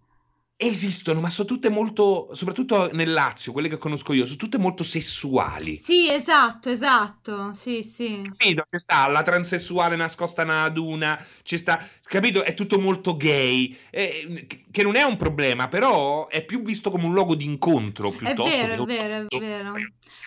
[0.59, 4.83] Esistono, ma sono tutte molto, soprattutto nel Lazio, quelle che conosco io, sono tutte molto
[4.83, 5.77] sessuali.
[5.77, 7.53] Sì, esatto, esatto.
[7.53, 8.21] Sì, sì.
[8.23, 8.63] Capito?
[8.67, 12.43] C'è sta la transessuale nascosta nella duna, c'è sta, capito?
[12.43, 17.05] È tutto molto gay, eh, che non è un problema, però è più visto come
[17.05, 19.73] un luogo di incontro È piuttosto vero, è che vero, è vero.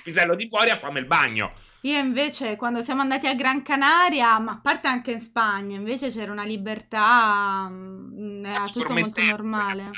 [0.05, 1.53] pisello di fuori a fame il bagno.
[1.83, 6.11] Io invece quando siamo andati a Gran Canaria, ma a parte anche in Spagna, invece
[6.11, 9.91] c'era una libertà, mm, era tutto molto normale.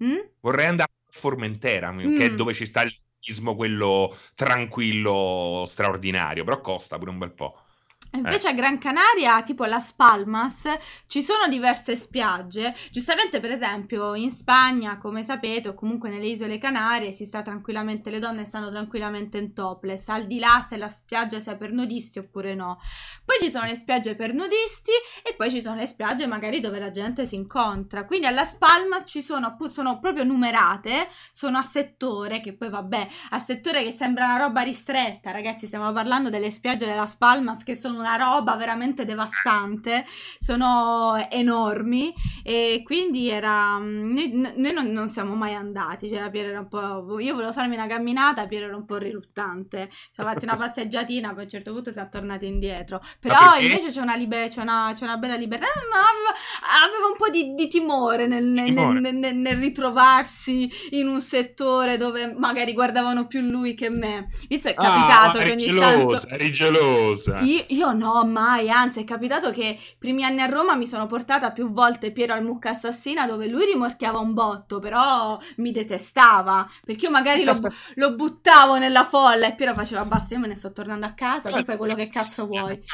[0.00, 0.18] Mm?
[0.40, 2.36] Vorrei andare a Formentera, che è Mm.
[2.36, 7.60] dove ci sta il turismo, quello tranquillo, straordinario, però costa pure un bel po'.
[8.10, 10.66] E Invece a Gran Canaria, tipo Las Palmas,
[11.06, 12.74] ci sono diverse spiagge.
[12.90, 18.08] Giustamente, per esempio, in Spagna, come sapete, o comunque nelle isole Canarie, si sta tranquillamente,
[18.08, 22.18] le donne stanno tranquillamente in topless, al di là se la spiaggia sia per nudisti
[22.18, 22.80] oppure no.
[23.24, 26.78] Poi ci sono le spiagge per nudisti e poi ci sono le spiagge magari dove
[26.78, 28.06] la gente si incontra.
[28.06, 33.08] Quindi a Las Palmas ci sono, sono proprio numerate, sono a settore, che poi vabbè,
[33.30, 37.74] a settore che sembra una roba ristretta, ragazzi, stiamo parlando delle spiagge della Spalmas che
[37.74, 40.04] sono una roba veramente devastante,
[40.38, 42.12] sono enormi
[42.42, 47.18] e quindi era noi, noi non, non siamo mai andati, cioè Piero era un po'
[47.20, 49.90] io volevo farmi una camminata, Piero era un po' riluttante.
[50.12, 53.00] Siamo fatti una passeggiatina, poi a un certo punto siamo tornati indietro.
[53.20, 57.16] Però invece c'è una, libe- c'è una, c'è una bella libertà, ma aveva, aveva un
[57.16, 59.00] po' di, di timore nel, Timore.
[59.00, 64.26] nel- nel- nel ritrovarsi in un settore dove magari guardavano più lui che me.
[64.48, 66.34] Visto è capitato Ah, che ogni gelosa, tanto...
[66.34, 67.38] eri gelosa.
[67.40, 70.86] Io, io Io no, mai, anzi è capitato che i primi anni a Roma mi
[70.86, 75.72] sono portata più volte Piero al mucca assassina dove lui rimorchiava un botto, però mi
[75.72, 77.52] detestava, perché io magari lo,
[77.94, 81.50] lo buttavo nella folla e Piero faceva basta, io me ne sto tornando a casa,
[81.50, 82.78] tu fai quello che cazzo vuoi.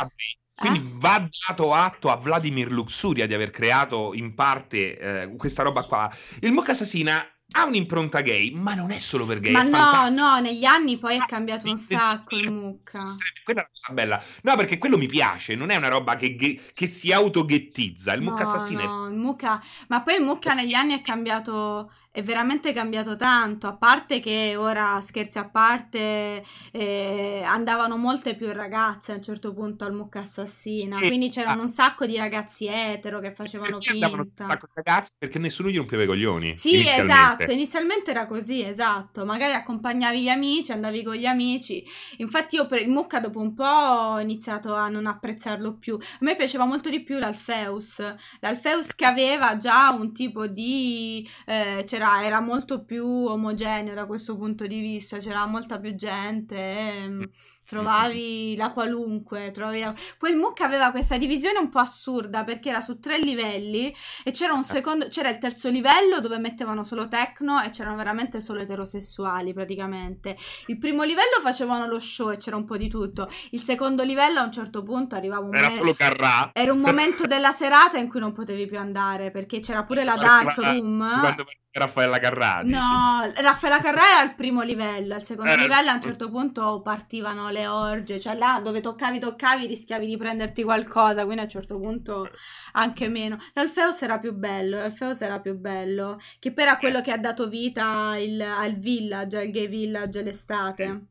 [0.54, 0.92] Quindi eh?
[0.98, 6.08] va dato atto a Vladimir Luxuria di aver creato in parte eh, questa roba qua.
[6.42, 7.26] Il Mucca Assassina
[7.56, 9.52] ha un'impronta gay, ma non è solo per gay.
[9.52, 13.00] Ma no, no, negli anni poi è cambiato un sacco il mucca.
[13.44, 14.22] Quella è una cosa bella.
[14.42, 18.12] No, perché quello mi piace, non è una roba che, che si autoghettizza.
[18.12, 19.62] Il mucca no, assassino no, il mucca...
[19.88, 24.54] Ma poi il mucca negli anni è cambiato è veramente cambiato tanto, a parte che
[24.56, 30.20] ora, scherzi a parte, eh, andavano molte più ragazze a un certo punto al mucca
[30.20, 31.64] assassina, sì, quindi c'erano ah.
[31.64, 34.06] un sacco di ragazzi etero che facevano finta.
[34.06, 36.54] un sacco di ragazzi perché nessuno gli rompeva i coglioni.
[36.54, 37.12] Sì, inizialmente.
[37.12, 41.84] esatto, inizialmente era così, esatto, magari accompagnavi gli amici, andavi con gli amici,
[42.18, 46.18] infatti io per il mucca dopo un po' ho iniziato a non apprezzarlo più, a
[46.20, 48.00] me piaceva molto di più l'Alfeus,
[48.38, 51.28] l'Alfeus che aveva già un tipo di...
[51.44, 55.94] Eh, c'era era, era, molto più omogeneo da questo punto di vista, c'era molta più
[55.94, 57.22] gente, e, mm,
[57.66, 59.94] trovavi la qualunque, trovavi la...
[60.28, 64.52] il MOOC aveva questa divisione un po' assurda perché era su tre livelli e c'era
[64.52, 64.64] un eh.
[64.64, 70.36] secondo, c'era il terzo livello dove mettevano solo techno e c'erano veramente solo eterosessuali praticamente.
[70.66, 73.30] Il primo livello facevano lo show e c'era un po' di tutto.
[73.50, 76.50] Il secondo livello a un certo punto arrivava un Era me- solo Carrà.
[76.52, 80.16] Era un momento della serata in cui non potevi più andare perché c'era pure la
[80.16, 81.20] dark room.
[81.20, 81.44] Quando
[81.76, 82.60] Raffaella Carrà.
[82.62, 85.60] No, Raffaella Carrà era al primo livello, al secondo era...
[85.60, 90.16] livello a un certo punto partivano le orge, cioè là dove toccavi toccavi rischiavi di
[90.16, 92.28] prenderti qualcosa, quindi a un certo punto
[92.72, 93.38] anche meno.
[93.54, 97.48] L'Alfeus era più bello, l'Alfeus era più bello, che poi era quello che ha dato
[97.48, 101.06] vita il, al village, al gay village l'estate.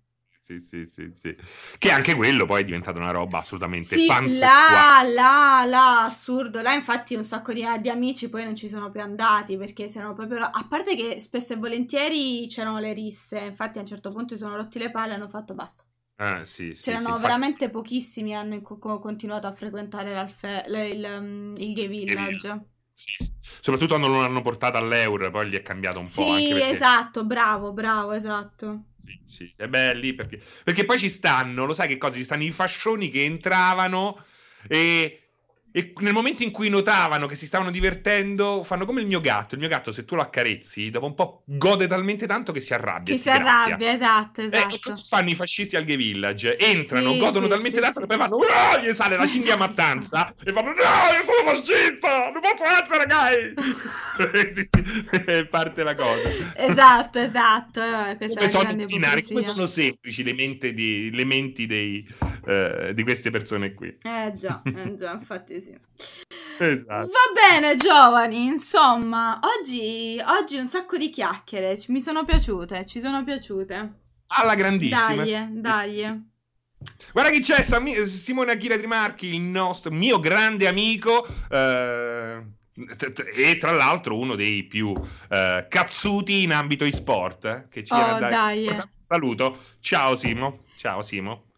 [0.45, 1.33] Sì, sì, sì, sì.
[1.77, 6.61] Che anche quello poi è diventato una roba assolutamente sì, là, là, là, assurdo.
[6.61, 10.01] Là infatti un sacco di, di, amici poi non ci sono più andati perché se
[10.01, 10.41] no proprio...
[10.43, 14.41] A parte che spesso e volentieri c'erano le risse, infatti a un certo punto si
[14.41, 15.83] sono rotti le palle e hanno fatto basta.
[16.23, 17.81] Ah, sì, sì, C'erano sì, veramente infatti...
[17.81, 20.29] pochissimi hanno co- continuato a frequentare
[20.67, 22.65] le, il, um, il gay village.
[22.93, 23.29] Sì.
[23.59, 26.11] Soprattutto quando non l'hanno portata all'Eur, poi gli è cambiato un po'.
[26.11, 26.69] Sì, perché...
[26.69, 28.83] esatto, bravo, bravo, esatto.
[29.03, 30.41] Sì, sì, è belli perché...
[30.63, 32.15] perché poi ci stanno, lo sai che cosa?
[32.15, 34.23] Ci stanno i fascioni che entravano
[34.67, 35.22] e
[35.75, 39.55] e nel momento in cui notavano che si stavano divertendo, fanno come il mio gatto.
[39.55, 42.75] Il mio gatto, se tu lo accarezzi, dopo un po' gode talmente tanto che si
[42.75, 43.15] arrabbia.
[43.15, 44.75] Che si, arrabbia, esatto, esatto.
[44.75, 46.57] E cosa fanno i fascisti al gay village?
[46.57, 49.57] Entrano, sì, godono sì, talmente sì, tanto che poi vanno, no, gli sale la cinghia
[49.57, 53.53] mattanza e fanno, no, io sono fascista, non posso essere gay.
[54.53, 56.29] sì, parte la cosa.
[56.55, 57.81] Esatto, esatto.
[57.81, 62.07] Eh, questa come, sono, binari, come sono semplici le, mente di, le menti dei,
[62.45, 63.97] uh, di queste persone qui.
[64.03, 65.77] Eh già, eh già, infatti sì.
[66.59, 67.07] Esatto.
[67.07, 68.45] Va bene, giovani.
[68.45, 71.81] Insomma, oggi, oggi un sacco di chiacchiere.
[71.87, 74.01] Mi sono piaciute, ci sono piaciute.
[74.27, 75.15] Alla grandissima.
[75.15, 76.31] Dai, dai.
[77.11, 81.25] Guarda chi c'è, Simone Achille Trimarchi, il nostro mio grande amico.
[81.49, 82.43] Eh,
[83.35, 84.93] e tra l'altro uno dei più
[85.29, 87.45] eh, cazzuti in ambito e-sport.
[87.45, 88.75] Eh, che ci oh, dai.
[88.99, 89.57] Saluto.
[89.79, 90.63] Ciao Simo.
[90.75, 91.51] Ciao Simo.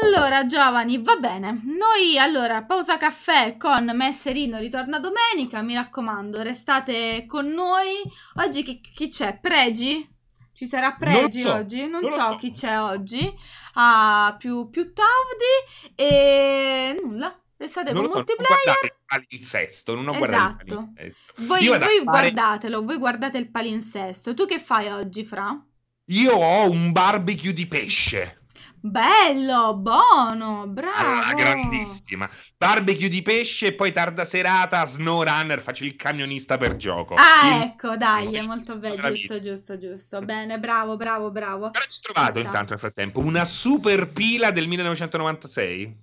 [0.00, 1.60] Allora, giovani, va bene.
[1.64, 5.62] Noi allora, pausa caffè con Messerino ritorna domenica.
[5.62, 8.00] Mi raccomando, restate con noi.
[8.36, 9.38] Oggi chi, chi c'è?
[9.40, 10.08] Pregi?
[10.54, 11.88] Ci sarà Pregi so, oggi?
[11.88, 13.32] Non, non so, so, chi c'è oggi.
[13.74, 17.36] Ah, più, più Taudi e nulla.
[17.56, 18.64] Restate non con so, multiplayer.
[18.64, 20.26] Non il palinsesto, non ho esatto.
[20.26, 21.32] guardato il palinsesto.
[21.36, 22.02] Voi, voi fare...
[22.02, 24.34] guardatelo, voi guardate il palinsesto.
[24.34, 25.64] Tu che fai oggi, Fra?
[26.06, 28.41] Io ho un barbecue di pesce.
[28.80, 30.96] Bello, buono, bravo.
[30.98, 32.28] Allora, grandissima.
[32.56, 37.14] Barbecue di pesce e poi tarda serata, snow runner, faccio il camionista per gioco.
[37.14, 37.62] Ah, il...
[37.62, 40.20] ecco, dai, è molto bello, giusto, giusto, giusto.
[40.22, 41.70] Bene, bravo, bravo, bravo.
[41.70, 45.96] Però ci ho trovato intanto nel frattempo una super pila del 1996.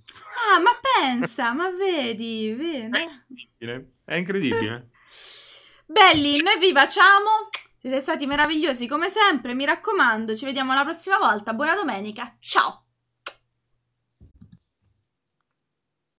[0.53, 2.97] Ah, ma pensa, ma vedi, vedi.
[2.97, 4.89] È incredibile, è incredibile.
[5.85, 7.49] Belli, noi vi facciamo
[7.79, 11.53] siete stati meravigliosi come sempre, mi raccomando, ci vediamo la prossima volta.
[11.53, 12.88] Buona domenica, ciao!